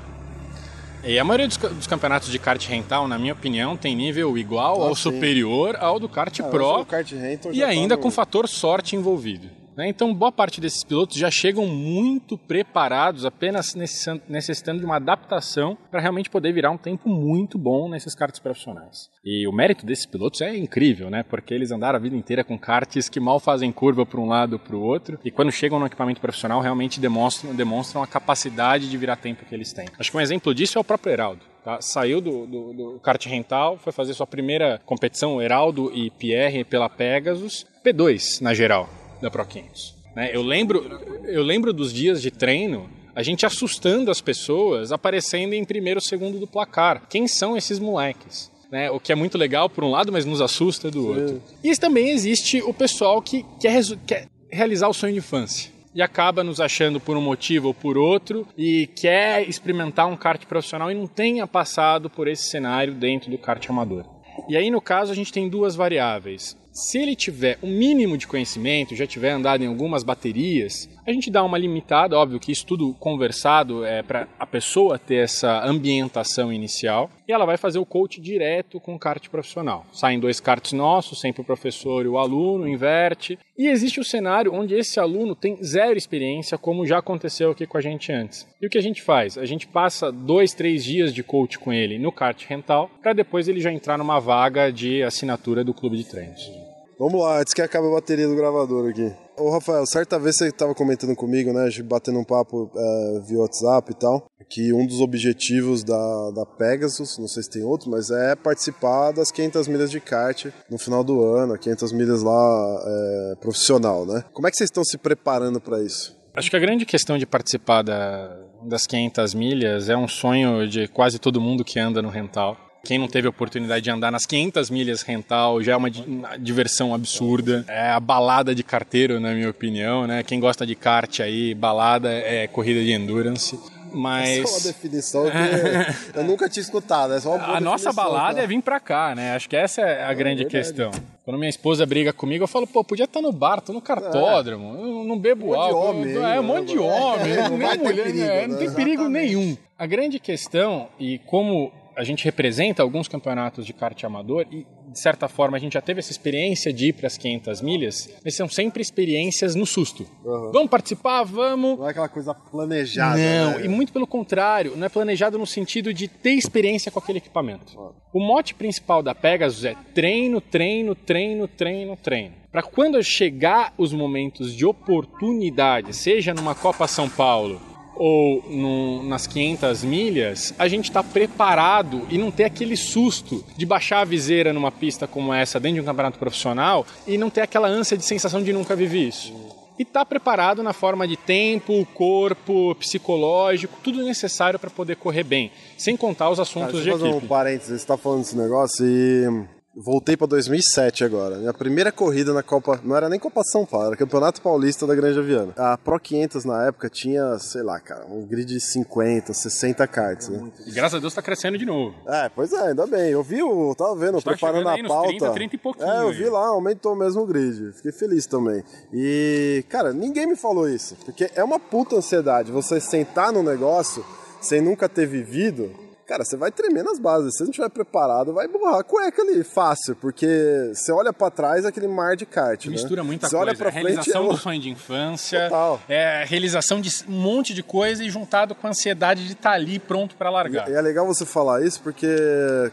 E 1.04 1.18
a 1.18 1.24
maioria 1.24 1.46
dos, 1.46 1.56
dos, 1.56 1.86
campeonatos 1.86 2.30
de 2.30 2.38
kart 2.38 2.64
rental, 2.66 3.06
na 3.06 3.18
minha 3.18 3.32
opinião, 3.32 3.76
tem 3.76 3.94
nível 3.94 4.36
igual 4.36 4.82
ah, 4.82 4.88
ou 4.88 4.96
sim. 4.96 5.02
superior 5.02 5.76
ao 5.76 6.00
do 6.00 6.08
kart 6.08 6.40
ah, 6.40 6.44
pro 6.44 6.84
kart 6.84 7.12
e 7.52 7.62
ainda 7.62 7.94
tá 7.94 7.96
no... 7.96 8.02
com 8.02 8.10
fator 8.10 8.48
sorte 8.48 8.96
envolvido. 8.96 9.48
Né? 9.76 9.88
Então, 9.88 10.14
boa 10.14 10.32
parte 10.32 10.60
desses 10.60 10.82
pilotos 10.82 11.18
já 11.18 11.30
chegam 11.30 11.66
muito 11.66 12.38
preparados, 12.38 13.26
apenas 13.26 13.74
necessitando 13.74 14.80
de 14.80 14.86
uma 14.86 14.96
adaptação 14.96 15.76
para 15.90 16.00
realmente 16.00 16.30
poder 16.30 16.52
virar 16.52 16.70
um 16.70 16.78
tempo 16.78 17.08
muito 17.08 17.58
bom 17.58 17.88
nesses 17.88 18.14
karts 18.14 18.40
profissionais. 18.40 19.10
E 19.24 19.46
o 19.46 19.52
mérito 19.52 19.84
desses 19.84 20.06
pilotos 20.06 20.40
é 20.40 20.56
incrível, 20.56 21.10
né? 21.10 21.22
Porque 21.22 21.52
eles 21.52 21.70
andaram 21.70 21.96
a 21.98 22.00
vida 22.00 22.16
inteira 22.16 22.42
com 22.42 22.58
karts 22.58 23.08
que 23.08 23.20
mal 23.20 23.38
fazem 23.38 23.70
curva 23.70 24.06
para 24.06 24.20
um 24.20 24.26
lado 24.26 24.54
ou 24.54 24.58
para 24.58 24.76
o 24.76 24.80
outro, 24.80 25.18
e 25.24 25.30
quando 25.30 25.52
chegam 25.52 25.78
no 25.78 25.86
equipamento 25.86 26.20
profissional, 26.20 26.60
realmente 26.60 26.98
demonstram, 26.98 27.54
demonstram 27.54 28.02
a 28.02 28.06
capacidade 28.06 28.88
de 28.88 28.96
virar 28.96 29.16
tempo 29.16 29.44
que 29.44 29.54
eles 29.54 29.72
têm. 29.72 29.86
Acho 29.98 30.10
que 30.10 30.16
um 30.16 30.20
exemplo 30.20 30.54
disso 30.54 30.78
é 30.78 30.80
o 30.80 30.84
próprio 30.84 31.12
Heraldo. 31.12 31.42
Tá? 31.62 31.80
Saiu 31.80 32.20
do, 32.20 32.46
do, 32.46 32.72
do 32.72 33.00
kart 33.00 33.24
rental, 33.26 33.76
foi 33.76 33.92
fazer 33.92 34.14
sua 34.14 34.26
primeira 34.26 34.80
competição, 34.86 35.42
Heraldo 35.42 35.90
e 35.92 36.10
Pierre, 36.10 36.64
pela 36.64 36.88
Pegasus, 36.88 37.66
P2 37.84 38.40
na 38.40 38.54
geral 38.54 38.88
da 39.20 39.30
Pro 39.30 39.44
500. 39.44 39.94
Né? 40.14 40.30
Eu, 40.32 40.42
lembro, 40.42 40.84
eu 41.24 41.42
lembro 41.42 41.72
dos 41.72 41.92
dias 41.92 42.22
de 42.22 42.30
treino 42.30 42.88
a 43.14 43.22
gente 43.22 43.46
assustando 43.46 44.10
as 44.10 44.20
pessoas, 44.20 44.92
aparecendo 44.92 45.54
em 45.54 45.64
primeiro 45.64 45.98
ou 45.98 46.02
segundo 46.02 46.38
do 46.38 46.46
placar. 46.46 47.06
Quem 47.08 47.26
são 47.26 47.56
esses 47.56 47.78
moleques? 47.78 48.50
Né? 48.70 48.90
O 48.90 49.00
que 49.00 49.10
é 49.10 49.14
muito 49.14 49.38
legal 49.38 49.70
por 49.70 49.84
um 49.84 49.90
lado, 49.90 50.12
mas 50.12 50.26
nos 50.26 50.40
assusta 50.40 50.90
do 50.90 51.08
outro. 51.08 51.42
E 51.64 51.74
também 51.76 52.10
existe 52.10 52.60
o 52.60 52.74
pessoal 52.74 53.22
que 53.22 53.44
quer, 53.58 53.82
quer 54.06 54.28
realizar 54.50 54.88
o 54.88 54.92
sonho 54.92 55.14
de 55.14 55.20
infância 55.20 55.70
e 55.94 56.02
acaba 56.02 56.44
nos 56.44 56.60
achando 56.60 57.00
por 57.00 57.16
um 57.16 57.22
motivo 57.22 57.68
ou 57.68 57.74
por 57.74 57.96
outro 57.96 58.46
e 58.56 58.86
quer 58.88 59.48
experimentar 59.48 60.06
um 60.06 60.16
kart 60.16 60.44
profissional 60.44 60.90
e 60.90 60.94
não 60.94 61.06
tenha 61.06 61.46
passado 61.46 62.10
por 62.10 62.28
esse 62.28 62.50
cenário 62.50 62.92
dentro 62.92 63.30
do 63.30 63.38
kart 63.38 63.66
amador. 63.70 64.04
E 64.46 64.58
aí, 64.58 64.70
no 64.70 64.82
caso, 64.82 65.10
a 65.10 65.14
gente 65.14 65.32
tem 65.32 65.48
duas 65.48 65.74
variáveis 65.74 66.54
Se 66.76 66.98
ele 66.98 67.16
tiver 67.16 67.58
um 67.62 67.70
mínimo 67.70 68.18
de 68.18 68.26
conhecimento, 68.26 68.94
já 68.94 69.06
tiver 69.06 69.30
andado 69.30 69.64
em 69.64 69.66
algumas 69.66 70.02
baterias, 70.02 70.86
a 71.06 71.10
gente 71.10 71.30
dá 71.30 71.42
uma 71.42 71.56
limitada, 71.56 72.18
óbvio 72.18 72.38
que 72.38 72.52
isso 72.52 72.66
tudo 72.66 72.92
conversado 73.00 73.82
é 73.82 74.02
para 74.02 74.28
a 74.38 74.46
pessoa 74.46 74.98
ter 74.98 75.24
essa 75.24 75.64
ambientação 75.64 76.52
inicial, 76.52 77.10
e 77.26 77.32
ela 77.32 77.46
vai 77.46 77.56
fazer 77.56 77.78
o 77.78 77.86
coach 77.86 78.20
direto 78.20 78.78
com 78.78 78.94
o 78.94 78.98
kart 78.98 79.26
profissional. 79.30 79.86
Saem 79.90 80.20
dois 80.20 80.38
karts 80.38 80.74
nossos, 80.74 81.18
sempre 81.18 81.40
o 81.40 81.44
professor 81.46 82.04
e 82.04 82.08
o 82.08 82.18
aluno, 82.18 82.68
inverte. 82.68 83.38
E 83.56 83.68
existe 83.68 83.98
o 83.98 84.04
cenário 84.04 84.52
onde 84.52 84.74
esse 84.74 85.00
aluno 85.00 85.34
tem 85.34 85.56
zero 85.64 85.96
experiência, 85.96 86.58
como 86.58 86.86
já 86.86 86.98
aconteceu 86.98 87.52
aqui 87.52 87.66
com 87.66 87.78
a 87.78 87.80
gente 87.80 88.12
antes. 88.12 88.46
E 88.60 88.66
o 88.66 88.70
que 88.70 88.76
a 88.76 88.82
gente 88.82 89.00
faz? 89.00 89.38
A 89.38 89.46
gente 89.46 89.66
passa 89.66 90.12
dois, 90.12 90.52
três 90.52 90.84
dias 90.84 91.14
de 91.14 91.22
coach 91.22 91.58
com 91.58 91.72
ele 91.72 91.98
no 91.98 92.12
kart 92.12 92.44
rental, 92.46 92.90
para 93.00 93.14
depois 93.14 93.48
ele 93.48 93.62
já 93.62 93.72
entrar 93.72 93.96
numa 93.96 94.20
vaga 94.20 94.70
de 94.70 95.02
assinatura 95.02 95.64
do 95.64 95.72
clube 95.72 95.96
de 95.96 96.04
treinos. 96.04 96.65
Vamos 96.98 97.20
lá, 97.20 97.40
antes 97.40 97.52
que 97.52 97.60
acabe 97.60 97.86
a 97.88 97.90
bateria 97.90 98.26
do 98.26 98.34
gravador 98.34 98.88
aqui. 98.88 99.12
Ô 99.38 99.50
Rafael, 99.50 99.84
certa 99.84 100.18
vez 100.18 100.36
você 100.36 100.48
estava 100.48 100.74
comentando 100.74 101.14
comigo, 101.14 101.52
né, 101.52 101.68
batendo 101.84 102.18
um 102.18 102.24
papo 102.24 102.70
é, 102.74 103.20
via 103.20 103.38
WhatsApp 103.38 103.92
e 103.92 103.94
tal, 103.94 104.26
que 104.48 104.72
um 104.72 104.86
dos 104.86 105.02
objetivos 105.02 105.84
da, 105.84 106.30
da 106.30 106.46
Pegasus, 106.46 107.18
não 107.18 107.28
sei 107.28 107.42
se 107.42 107.50
tem 107.50 107.62
outro, 107.62 107.90
mas 107.90 108.10
é 108.10 108.34
participar 108.34 109.12
das 109.12 109.30
500 109.30 109.68
milhas 109.68 109.90
de 109.90 110.00
kart 110.00 110.46
no 110.70 110.78
final 110.78 111.04
do 111.04 111.22
ano, 111.22 111.58
500 111.58 111.92
milhas 111.92 112.22
lá 112.22 112.82
é, 112.86 113.34
profissional, 113.42 114.06
né? 114.06 114.24
Como 114.32 114.48
é 114.48 114.50
que 114.50 114.56
vocês 114.56 114.68
estão 114.68 114.82
se 114.82 114.96
preparando 114.96 115.60
para 115.60 115.82
isso? 115.82 116.16
Acho 116.34 116.48
que 116.48 116.56
a 116.56 116.60
grande 116.60 116.86
questão 116.86 117.18
de 117.18 117.26
participar 117.26 117.82
da, 117.82 118.34
das 118.62 118.86
500 118.86 119.34
milhas 119.34 119.90
é 119.90 119.96
um 119.96 120.08
sonho 120.08 120.66
de 120.66 120.88
quase 120.88 121.18
todo 121.18 121.42
mundo 121.42 121.62
que 121.62 121.78
anda 121.78 122.00
no 122.00 122.08
rental. 122.08 122.56
Quem 122.86 122.98
não 122.98 123.08
teve 123.08 123.26
a 123.26 123.30
oportunidade 123.30 123.82
de 123.82 123.90
andar 123.90 124.12
nas 124.12 124.24
500 124.24 124.70
milhas 124.70 125.02
rental 125.02 125.60
já 125.60 125.72
é 125.72 125.76
uma 125.76 125.90
diversão 126.38 126.94
absurda. 126.94 127.64
É 127.66 127.90
a 127.90 127.98
balada 127.98 128.54
de 128.54 128.62
carteiro, 128.62 129.18
na 129.18 129.32
minha 129.32 129.50
opinião, 129.50 130.06
né? 130.06 130.22
Quem 130.22 130.38
gosta 130.38 130.64
de 130.64 130.76
kart 130.76 131.20
aí, 131.20 131.54
balada 131.54 132.12
é 132.12 132.46
corrida 132.46 132.82
de 132.84 132.92
endurance. 132.92 133.58
Mas... 133.92 134.38
Essa 134.38 134.38
é 134.38 134.50
uma 134.50 134.60
definição 134.60 135.24
que 135.24 136.12
eu 136.18 136.24
nunca 136.24 136.48
tinha 136.48 136.62
escutado. 136.62 137.14
É 137.14 137.20
só 137.20 137.34
uma 137.34 137.56
a 137.56 137.60
nossa 137.60 137.92
balada 137.92 138.36
tá? 138.36 138.42
é 138.42 138.46
vir 138.46 138.62
pra 138.62 138.78
cá, 138.78 139.14
né? 139.14 139.34
Acho 139.34 139.48
que 139.48 139.56
essa 139.56 139.80
é 139.80 140.04
a 140.04 140.12
é, 140.12 140.14
grande 140.14 140.42
é 140.42 140.46
questão. 140.46 140.90
Quando 141.24 141.38
minha 141.38 141.48
esposa 141.48 141.84
briga 141.84 142.12
comigo, 142.12 142.44
eu 142.44 142.48
falo, 142.48 142.66
pô, 142.66 142.84
podia 142.84 143.04
estar 143.04 143.20
no 143.20 143.32
bar, 143.32 143.60
tô 143.60 143.72
no 143.72 143.80
cartódromo, 143.80 144.76
eu 144.76 145.04
não 145.04 145.18
bebo 145.18 145.48
um 145.48 145.54
álcool. 145.54 145.90
Homem, 145.90 146.14
é, 146.14 146.38
um 146.38 146.42
monte 146.42 146.68
de 146.68 146.78
homem, 146.78 147.34
não, 147.34 147.58
nem 147.58 147.78
mulher, 147.78 147.78
perigo, 147.78 148.18
né? 148.18 148.46
não 148.46 148.58
tem 148.58 148.72
perigo 148.72 149.08
nenhum. 149.08 149.56
A 149.78 149.86
grande 149.86 150.20
questão, 150.20 150.88
e 151.00 151.18
como 151.18 151.72
a 151.96 152.04
gente 152.04 152.24
representa 152.24 152.82
alguns 152.82 153.08
campeonatos 153.08 153.64
de 153.64 153.72
kart 153.72 154.04
amador 154.04 154.46
e, 154.50 154.66
de 154.92 155.00
certa 155.00 155.28
forma, 155.28 155.56
a 155.56 155.60
gente 155.60 155.72
já 155.72 155.80
teve 155.80 156.00
essa 156.00 156.10
experiência 156.10 156.72
de 156.72 156.88
ir 156.88 156.92
para 156.92 157.06
as 157.06 157.16
500 157.16 157.62
milhas, 157.62 158.10
mas 158.22 158.34
são 158.34 158.48
sempre 158.48 158.82
experiências 158.82 159.54
no 159.54 159.64
susto. 159.64 160.06
Uhum. 160.22 160.52
Vamos 160.52 160.70
participar? 160.70 161.22
Vamos. 161.24 161.78
Não 161.78 161.86
é 161.86 161.90
aquela 161.90 162.08
coisa 162.08 162.34
planejada. 162.34 163.16
Não, 163.16 163.58
né? 163.58 163.64
e 163.64 163.68
muito 163.68 163.92
pelo 163.92 164.06
contrário, 164.06 164.76
não 164.76 164.86
é 164.86 164.90
planejado 164.90 165.38
no 165.38 165.46
sentido 165.46 165.94
de 165.94 166.06
ter 166.06 166.32
experiência 166.32 166.92
com 166.92 166.98
aquele 166.98 167.18
equipamento. 167.18 167.78
Uhum. 167.78 167.92
O 168.12 168.20
mote 168.20 168.54
principal 168.54 169.02
da 169.02 169.14
Pegasus 169.14 169.64
é 169.64 169.74
treino, 169.94 170.40
treino, 170.40 170.94
treino, 170.94 171.48
treino, 171.48 171.96
treino. 171.96 172.34
Para 172.52 172.62
quando 172.62 173.02
chegar 173.02 173.72
os 173.76 173.92
momentos 173.92 174.54
de 174.54 174.64
oportunidade, 174.64 175.94
seja 175.94 176.32
numa 176.32 176.54
Copa 176.54 176.86
São 176.86 177.08
Paulo, 177.08 177.60
ou 177.96 178.42
no, 178.48 179.02
nas 179.02 179.26
500 179.26 179.84
milhas, 179.84 180.54
a 180.58 180.68
gente 180.68 180.84
está 180.84 181.02
preparado 181.02 182.06
e 182.10 182.18
não 182.18 182.30
ter 182.30 182.44
aquele 182.44 182.76
susto 182.76 183.44
de 183.56 183.66
baixar 183.66 184.00
a 184.00 184.04
viseira 184.04 184.52
numa 184.52 184.70
pista 184.70 185.06
como 185.06 185.32
essa 185.32 185.58
dentro 185.58 185.76
de 185.76 185.80
um 185.80 185.84
campeonato 185.84 186.18
profissional 186.18 186.86
e 187.06 187.18
não 187.18 187.30
ter 187.30 187.40
aquela 187.40 187.68
ânsia 187.68 187.96
de 187.96 188.04
sensação 188.04 188.42
de 188.42 188.52
nunca 188.52 188.76
viver 188.76 189.08
isso. 189.08 189.32
E 189.78 189.82
estar 189.82 190.00
tá 190.00 190.06
preparado 190.06 190.62
na 190.62 190.72
forma 190.72 191.06
de 191.06 191.16
tempo, 191.16 191.86
corpo, 191.92 192.74
psicológico, 192.76 193.78
tudo 193.82 194.02
necessário 194.02 194.58
para 194.58 194.70
poder 194.70 194.96
correr 194.96 195.24
bem, 195.24 195.50
sem 195.76 195.96
contar 195.96 196.30
os 196.30 196.40
assuntos 196.40 196.72
Cara, 196.72 196.82
de 196.82 196.88
equipe. 196.90 197.04
Fazer 197.04 197.24
um 197.24 197.28
parênteses, 197.28 197.68
você 197.68 197.74
está 197.74 197.96
falando 197.96 198.20
desse 198.20 198.36
negócio 198.36 198.86
e 198.86 199.55
Voltei 199.78 200.16
para 200.16 200.26
2007 200.28 201.04
agora. 201.04 201.36
Minha 201.36 201.52
primeira 201.52 201.92
corrida 201.92 202.32
na 202.32 202.42
Copa, 202.42 202.80
não 202.82 202.96
era 202.96 203.10
nem 203.10 203.20
Copa 203.20 203.42
São 203.44 203.66
Paulo, 203.66 203.88
era 203.88 203.96
Campeonato 203.96 204.40
Paulista 204.40 204.86
da 204.86 204.94
Grande 204.94 205.18
Aviana. 205.18 205.52
A 205.54 205.76
Pro 205.76 206.00
500 206.00 206.46
na 206.46 206.66
época 206.68 206.88
tinha, 206.88 207.38
sei 207.38 207.62
lá, 207.62 207.78
cara, 207.78 208.06
um 208.06 208.24
grid 208.26 208.46
de 208.46 208.58
50, 208.58 209.34
60 209.34 209.86
karts, 209.86 210.30
né? 210.30 210.50
E 210.66 210.70
graças 210.72 210.96
a 210.96 210.98
Deus 210.98 211.12
tá 211.12 211.20
crescendo 211.20 211.58
de 211.58 211.66
novo. 211.66 211.94
É, 212.06 212.30
pois 212.30 212.54
é, 212.54 212.68
ainda 212.68 212.86
bem. 212.86 213.10
Eu 213.10 213.22
vi, 213.22 213.40
eu 213.40 213.74
tava 213.76 213.94
vendo, 213.96 214.22
tá 214.22 214.30
preparando 214.30 214.66
a 214.66 214.82
pauta. 214.88 215.08
30, 215.08 215.30
30 215.32 215.54
e 215.54 215.58
pouquinho. 215.58 215.88
É, 215.90 216.02
eu 216.02 216.12
vi 216.12 216.24
lá, 216.30 216.46
aumentou 216.46 216.96
mesmo 216.96 217.22
o 217.22 217.26
grid. 217.26 217.72
Fiquei 217.74 217.92
feliz 217.92 218.24
também. 218.24 218.64
E, 218.94 219.62
cara, 219.68 219.92
ninguém 219.92 220.26
me 220.26 220.36
falou 220.36 220.66
isso, 220.70 220.96
porque 221.04 221.30
é 221.34 221.44
uma 221.44 221.60
puta 221.60 221.96
ansiedade 221.96 222.50
você 222.50 222.80
sentar 222.80 223.30
no 223.30 223.42
negócio 223.42 224.02
sem 224.40 224.62
nunca 224.62 224.88
ter 224.88 225.06
vivido 225.06 225.85
cara, 226.06 226.24
você 226.24 226.36
vai 226.36 226.50
tremer 226.50 226.84
nas 226.84 226.98
bases. 226.98 227.32
Se 227.32 227.38
você 227.38 227.44
não 227.44 227.50
estiver 227.50 227.68
preparado, 227.68 228.32
vai 228.32 228.46
borrar 228.46 228.80
a 228.80 228.84
cueca 228.84 229.22
ali, 229.22 229.42
fácil, 229.42 229.96
porque 229.96 230.70
você 230.72 230.92
olha 230.92 231.12
para 231.12 231.30
trás 231.30 231.64
é 231.64 231.68
aquele 231.68 231.88
mar 231.88 232.16
de 232.16 232.24
kart. 232.24 232.64
Né? 232.64 232.72
Mistura 232.72 233.02
né? 233.02 233.06
muita 233.06 233.26
você 233.26 233.36
coisa. 233.36 233.50
Olha 233.50 233.58
pra 233.58 233.70
realização 233.70 234.22
frente, 234.22 234.36
do 234.36 234.42
sonho 234.42 234.60
de 234.60 234.70
infância, 234.70 235.44
Total. 235.44 235.80
é 235.88 236.24
realização 236.26 236.80
de 236.80 236.90
um 237.08 237.12
monte 237.12 237.52
de 237.52 237.62
coisa 237.62 238.04
e 238.04 238.10
juntado 238.10 238.54
com 238.54 238.66
a 238.66 238.70
ansiedade 238.70 239.26
de 239.26 239.32
estar 239.32 239.50
tá 239.50 239.56
ali 239.56 239.78
pronto 239.78 240.14
para 240.14 240.30
largar. 240.30 240.68
E 240.68 240.74
é 240.74 240.80
legal 240.80 241.06
você 241.06 241.26
falar 241.26 241.64
isso 241.64 241.80
porque, 241.82 242.06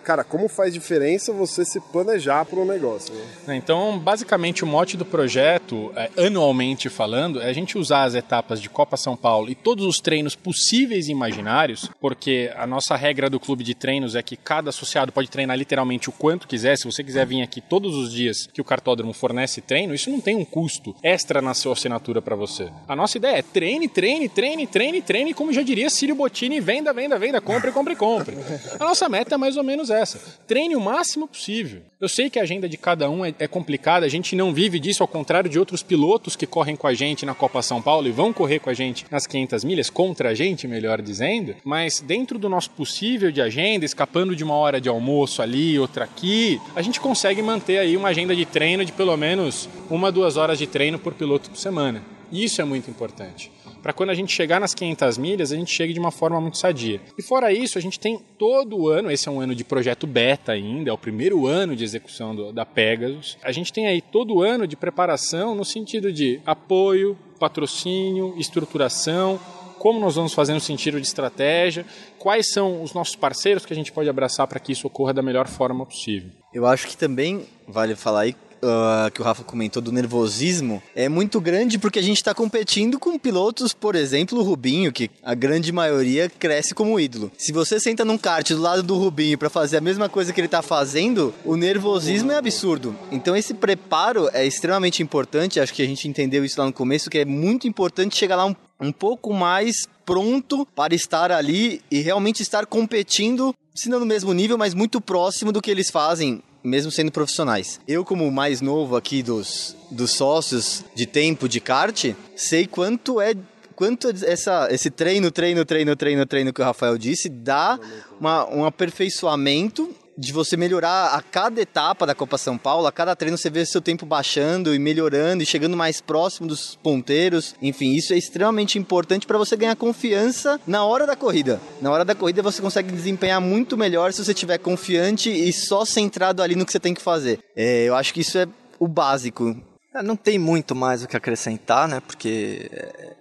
cara, 0.04 0.24
como 0.24 0.48
faz 0.48 0.74
diferença 0.74 1.34
você 1.34 1.66
se 1.66 1.80
planejar 1.80 2.46
para 2.46 2.60
um 2.60 2.66
negócio. 2.66 3.14
Né? 3.48 3.56
Então, 3.56 3.98
basicamente, 3.98 4.64
o 4.64 4.68
mote 4.68 4.96
do 4.96 5.06
projeto, 5.06 5.92
é, 5.96 6.10
anualmente 6.26 6.90
falando, 6.90 7.42
é 7.42 7.50
a 7.50 7.54
gente 7.54 7.78
usar 7.78 8.04
as 8.04 8.16
etapas 8.16 8.62
de 8.62 8.70
Copa 8.70 8.98
São 8.98 9.16
Paulo 9.16 9.50
e 9.50 9.56
todos 9.56 9.86
os 9.86 10.00
treinos 10.00 10.36
possíveis 10.36 11.08
e 11.08 11.12
imaginários, 11.12 11.90
porque 12.00 12.52
a 12.56 12.68
nossa 12.68 12.96
regra 12.96 13.23
do 13.30 13.40
clube 13.40 13.64
de 13.64 13.74
treino 13.74 13.94
treinos 13.94 14.16
é 14.16 14.24
que 14.24 14.36
cada 14.36 14.70
associado 14.70 15.12
pode 15.12 15.30
treinar 15.30 15.58
literalmente 15.58 16.10
o 16.10 16.12
quanto 16.12 16.48
quiser. 16.48 16.78
Se 16.78 16.86
você 16.86 17.04
quiser 17.04 17.26
vir 17.26 17.42
aqui 17.42 17.62
todos 17.62 17.96
os 17.96 18.12
dias 18.12 18.48
que 18.52 18.62
o 18.62 18.64
cartódromo 18.64 19.14
fornece 19.14 19.62
treino, 19.62 19.94
isso 19.94 20.10
não 20.10 20.20
tem 20.20 20.36
um 20.36 20.44
custo 20.44 20.96
extra 21.04 21.42
na 21.42 21.54
sua 21.54 21.74
assinatura 21.74 22.22
para 22.22 22.36
você. 22.36 22.70
A 22.88 22.96
nossa 22.96 23.18
ideia 23.18 23.38
é 23.38 23.42
treine, 23.42 23.88
treine, 23.88 24.28
treine, 24.28 24.66
treine, 24.68 25.02
treine, 25.02 25.34
como 25.34 25.54
já 25.54 25.62
diria 25.62 25.90
Círio 25.90 26.16
Bottini, 26.16 26.60
venda, 26.60 26.92
venda, 26.92 27.20
venda, 27.20 27.40
compre, 27.40 27.72
compre, 27.72 27.96
compre. 27.96 28.36
A 28.80 28.84
nossa 28.84 29.08
meta 29.08 29.36
é 29.36 29.38
mais 29.38 29.58
ou 29.58 29.64
menos 29.64 29.90
essa. 29.90 30.20
Treine 30.48 30.76
o 30.76 30.82
máximo 30.82 31.28
possível. 31.28 31.82
Eu 32.04 32.10
sei 32.10 32.30
que 32.30 32.38
a 32.38 32.44
agenda 32.44 32.68
de 32.68 32.78
cada 32.78 33.10
um 33.10 33.24
é, 33.24 33.34
é 33.40 33.48
complicada, 33.48 34.06
a 34.06 34.10
gente 34.10 34.36
não 34.36 34.54
vive 34.54 34.78
disso, 34.78 35.04
ao 35.04 35.08
contrário 35.08 35.50
de 35.50 35.58
outros 35.58 35.82
pilotos 35.82 36.36
que 36.36 36.46
correm 36.46 36.76
com 36.76 36.86
a 36.86 36.94
gente 36.94 37.26
na 37.26 37.34
Copa 37.34 37.62
São 37.62 37.82
Paulo 37.82 38.08
e 38.08 38.12
vão 38.12 38.34
correr 38.34 38.60
com 38.60 38.70
a 38.70 38.74
gente 38.74 39.06
nas 39.10 39.26
500 39.26 39.64
milhas, 39.64 39.90
contra 39.90 40.30
a 40.30 40.34
gente, 40.34 40.68
melhor 40.68 41.02
dizendo, 41.02 41.56
mas 41.64 42.02
dentro 42.02 42.38
do 42.38 42.50
nosso 42.50 42.72
possível 42.72 43.04
de 43.18 43.42
agenda, 43.42 43.86
escapando 43.86 44.36
de 44.36 44.44
uma 44.44 44.56
hora 44.56 44.80
de 44.80 44.90
almoço 44.90 45.42
ali, 45.42 45.78
outra 45.80 46.06
aqui, 46.06 46.60
a 46.76 46.82
gente 46.82 47.00
consegue 47.00 47.42
manter 47.42 47.80
aí 47.80 47.96
uma 47.96 48.10
agenda 48.10 48.36
de 48.36 48.46
treino 48.46 48.84
de 48.84 48.92
pelo 48.92 49.16
menos 49.18 49.70
uma, 49.90 50.12
duas 50.12 50.38
horas 50.38 50.58
de 50.58 50.68
treino 50.68 51.00
por 51.00 51.14
piloto 51.14 51.50
por 51.50 51.58
semana. 51.58 52.04
Isso 52.32 52.62
é 52.62 52.66
muito 52.66 52.90
importante 52.90 53.52
para 53.84 53.92
quando 53.92 54.12
a 54.12 54.14
gente 54.14 54.34
chegar 54.34 54.62
nas 54.62 54.74
500 54.74 55.18
milhas, 55.18 55.52
a 55.52 55.58
gente 55.58 55.70
chegue 55.70 55.92
de 55.92 56.00
uma 56.00 56.10
forma 56.10 56.40
muito 56.40 56.58
sadia. 56.58 57.02
E 57.18 57.22
fora 57.22 57.52
isso, 57.52 57.78
a 57.78 57.82
gente 57.82 58.00
tem 58.00 58.18
todo 58.38 58.88
ano, 58.88 59.12
esse 59.12 59.28
é 59.28 59.32
um 59.32 59.42
ano 59.42 59.54
de 59.54 59.66
projeto 59.66 60.08
beta 60.08 60.54
ainda, 60.54 60.90
é 60.90 60.94
o 60.94 60.98
primeiro 60.98 61.46
ano 61.46 61.76
de 61.76 61.84
execução 61.84 62.34
do, 62.34 62.54
da 62.54 62.66
Pegasus. 62.66 63.38
A 63.44 63.52
gente 63.52 63.74
tem 63.74 63.86
aí 63.86 64.00
todo 64.00 64.42
ano 64.42 64.66
de 64.66 64.78
preparação 64.78 65.54
no 65.54 65.66
sentido 65.66 66.14
de 66.14 66.40
apoio, 66.46 67.18
patrocínio, 67.38 68.34
estruturação, 68.38 69.38
como 69.78 70.00
nós 70.00 70.16
vamos 70.16 70.34
fazer 70.34 70.54
no 70.54 70.60
sentido 70.60 71.00
de 71.00 71.08
estratégia, 71.08 71.86
quais 72.18 72.52
são 72.52 72.82
os 72.82 72.94
nossos 72.94 73.16
parceiros 73.16 73.66
que 73.66 73.74
a 73.74 73.76
gente 73.76 73.92
pode 73.92 74.10
abraçar 74.10 74.48
para 74.48 74.60
que 74.60 74.72
isso 74.72 74.88
ocorra 74.88 75.14
da 75.14 75.22
melhor 75.22 75.48
forma 75.48 75.86
possível. 75.86 76.32
Eu 76.54 76.66
acho 76.66 76.88
que 76.88 76.96
também 76.96 77.46
vale 77.68 77.96
falar 77.96 78.22
aí 78.22 78.36
uh, 78.64 79.12
que 79.12 79.22
o 79.22 79.24
Rafa 79.24 79.44
comentou 79.44 79.82
do 79.82 79.92
nervosismo 79.92 80.82
é 80.96 81.10
muito 81.10 81.40
grande 81.42 81.78
porque 81.78 82.00
a 82.00 82.02
gente 82.02 82.18
está 82.18 82.34
competindo 82.34 82.98
com 82.98 83.20
pilotos, 83.20 83.74
por 83.74 83.96
exemplo, 83.96 84.40
o 84.40 84.44
Rubinho, 84.44 84.92
que 84.92 85.12
a 85.22 85.36
grande 85.36 85.72
maioria 85.72 86.30
cresce 86.30 86.74
como 86.74 87.00
ídolo. 87.00 87.32
Se 87.38 87.52
você 87.52 87.80
senta 87.80 88.06
num 88.06 88.18
kart 88.18 88.50
do 88.50 88.62
lado 88.62 88.82
do 88.82 88.96
Rubinho 88.96 89.38
para 89.38 89.50
fazer 89.50 89.78
a 89.78 89.82
mesma 89.82 90.08
coisa 90.08 90.32
que 90.32 90.40
ele 90.40 90.48
está 90.48 90.62
fazendo, 90.62 91.34
o 91.44 91.56
nervosismo 91.56 92.32
é 92.32 92.38
absurdo. 92.38 92.96
Então 93.12 93.36
esse 93.36 93.54
preparo 93.54 94.30
é 94.34 94.46
extremamente 94.46 95.04
importante, 95.04 95.60
acho 95.60 95.74
que 95.74 95.82
a 95.82 95.88
gente 95.88 96.08
entendeu 96.08 96.46
isso 96.46 96.60
lá 96.60 96.66
no 96.66 96.74
começo, 96.74 97.10
que 97.10 97.20
é 97.20 97.26
muito 97.26 97.68
importante 97.68 98.16
chegar 98.16 98.36
lá 98.36 98.46
um, 98.46 98.56
um 98.84 98.92
pouco 98.92 99.34
mais 99.34 99.88
pronto 100.06 100.66
para 100.76 100.94
estar 100.94 101.32
ali 101.32 101.82
e 101.90 102.02
realmente 102.02 102.42
estar 102.42 102.66
competindo, 102.66 103.56
se 103.74 103.90
não 103.90 104.00
no 104.00 104.06
mesmo 104.06 104.34
nível, 104.34 104.58
mas 104.58 104.74
muito 104.74 105.00
próximo 105.00 105.52
do 105.52 105.62
que 105.62 105.72
eles 105.72 105.90
fazem 105.90 106.44
mesmo 106.64 106.92
sendo 106.92 107.12
profissionais. 107.12 107.80
Eu, 107.88 108.06
como 108.06 108.30
mais 108.32 108.62
novo 108.62 108.96
aqui 108.96 109.22
dos, 109.22 109.76
dos 109.92 110.12
sócios 110.12 110.84
de 110.96 111.06
tempo 111.06 111.50
de 111.50 111.60
kart, 111.60 112.14
sei 112.36 112.66
quanto 112.66 113.20
é 113.20 113.34
quanto 113.76 114.08
essa, 114.26 114.68
esse 114.72 114.92
treino, 114.92 115.32
treino, 115.32 115.66
treino, 115.66 115.96
treino, 115.96 116.26
treino 116.26 116.54
que 116.54 116.62
o 116.62 116.66
Rafael 116.66 116.98
disse 116.98 117.28
dá 117.28 117.80
uma, 118.20 118.48
um 118.50 118.66
aperfeiçoamento 118.66 119.90
de 120.18 120.32
você 120.32 120.56
melhorar 120.56 121.16
a 121.16 121.22
cada 121.22 121.62
etapa 121.62 122.06
da 122.06 122.16
Copa 122.16 122.38
São 122.38 122.58
Paulo, 122.58 122.88
a 122.88 122.92
cada 122.92 123.16
treino 123.16 123.38
você 123.38 123.50
vê 123.50 123.66
seu 123.66 123.82
tempo 123.82 124.06
baixando 124.06 124.74
e 124.74 124.80
melhorando 124.80 125.44
e 125.44 125.46
chegando 125.46 125.76
mais 125.76 126.02
próximo 126.02 126.48
dos 126.48 126.76
ponteiros. 126.76 127.56
Enfim, 127.62 127.94
isso 127.94 128.14
é 128.14 128.18
extremamente 128.18 128.78
importante 128.78 129.26
para 129.26 129.38
você 129.38 129.56
ganhar 129.56 129.76
confiança 129.76 130.60
na 130.68 130.86
hora 130.86 131.06
da 131.06 131.16
corrida. 131.16 131.60
Na 131.82 131.92
hora 131.92 132.06
da 132.06 132.16
corrida 132.16 132.42
você 132.42 132.62
consegue 132.62 132.92
desempenhar 132.92 133.42
muito 133.42 133.78
melhor 133.78 134.14
se 134.14 134.24
você 134.24 134.32
estiver 134.32 134.58
confiante 134.58 135.30
e 135.30 135.52
só 135.52 135.86
centrado 135.86 136.42
ali 136.42 136.56
no 136.56 136.66
que 136.66 136.72
você 136.72 136.80
tem 136.80 136.94
que 136.94 137.02
fazer. 137.02 137.40
É, 137.56 137.84
eu 137.86 137.96
acho 137.96 138.14
que 138.14 138.22
isso 138.22 138.38
é 138.38 138.48
o 138.80 138.88
básico. 138.88 139.56
É, 139.96 140.02
não 140.02 140.16
tem 140.16 140.38
muito 140.38 140.76
mais 140.76 141.04
o 141.04 141.08
que 141.08 141.18
acrescentar, 141.18 141.88
né? 141.88 142.00
Porque 142.00 142.70
é, 142.72 143.14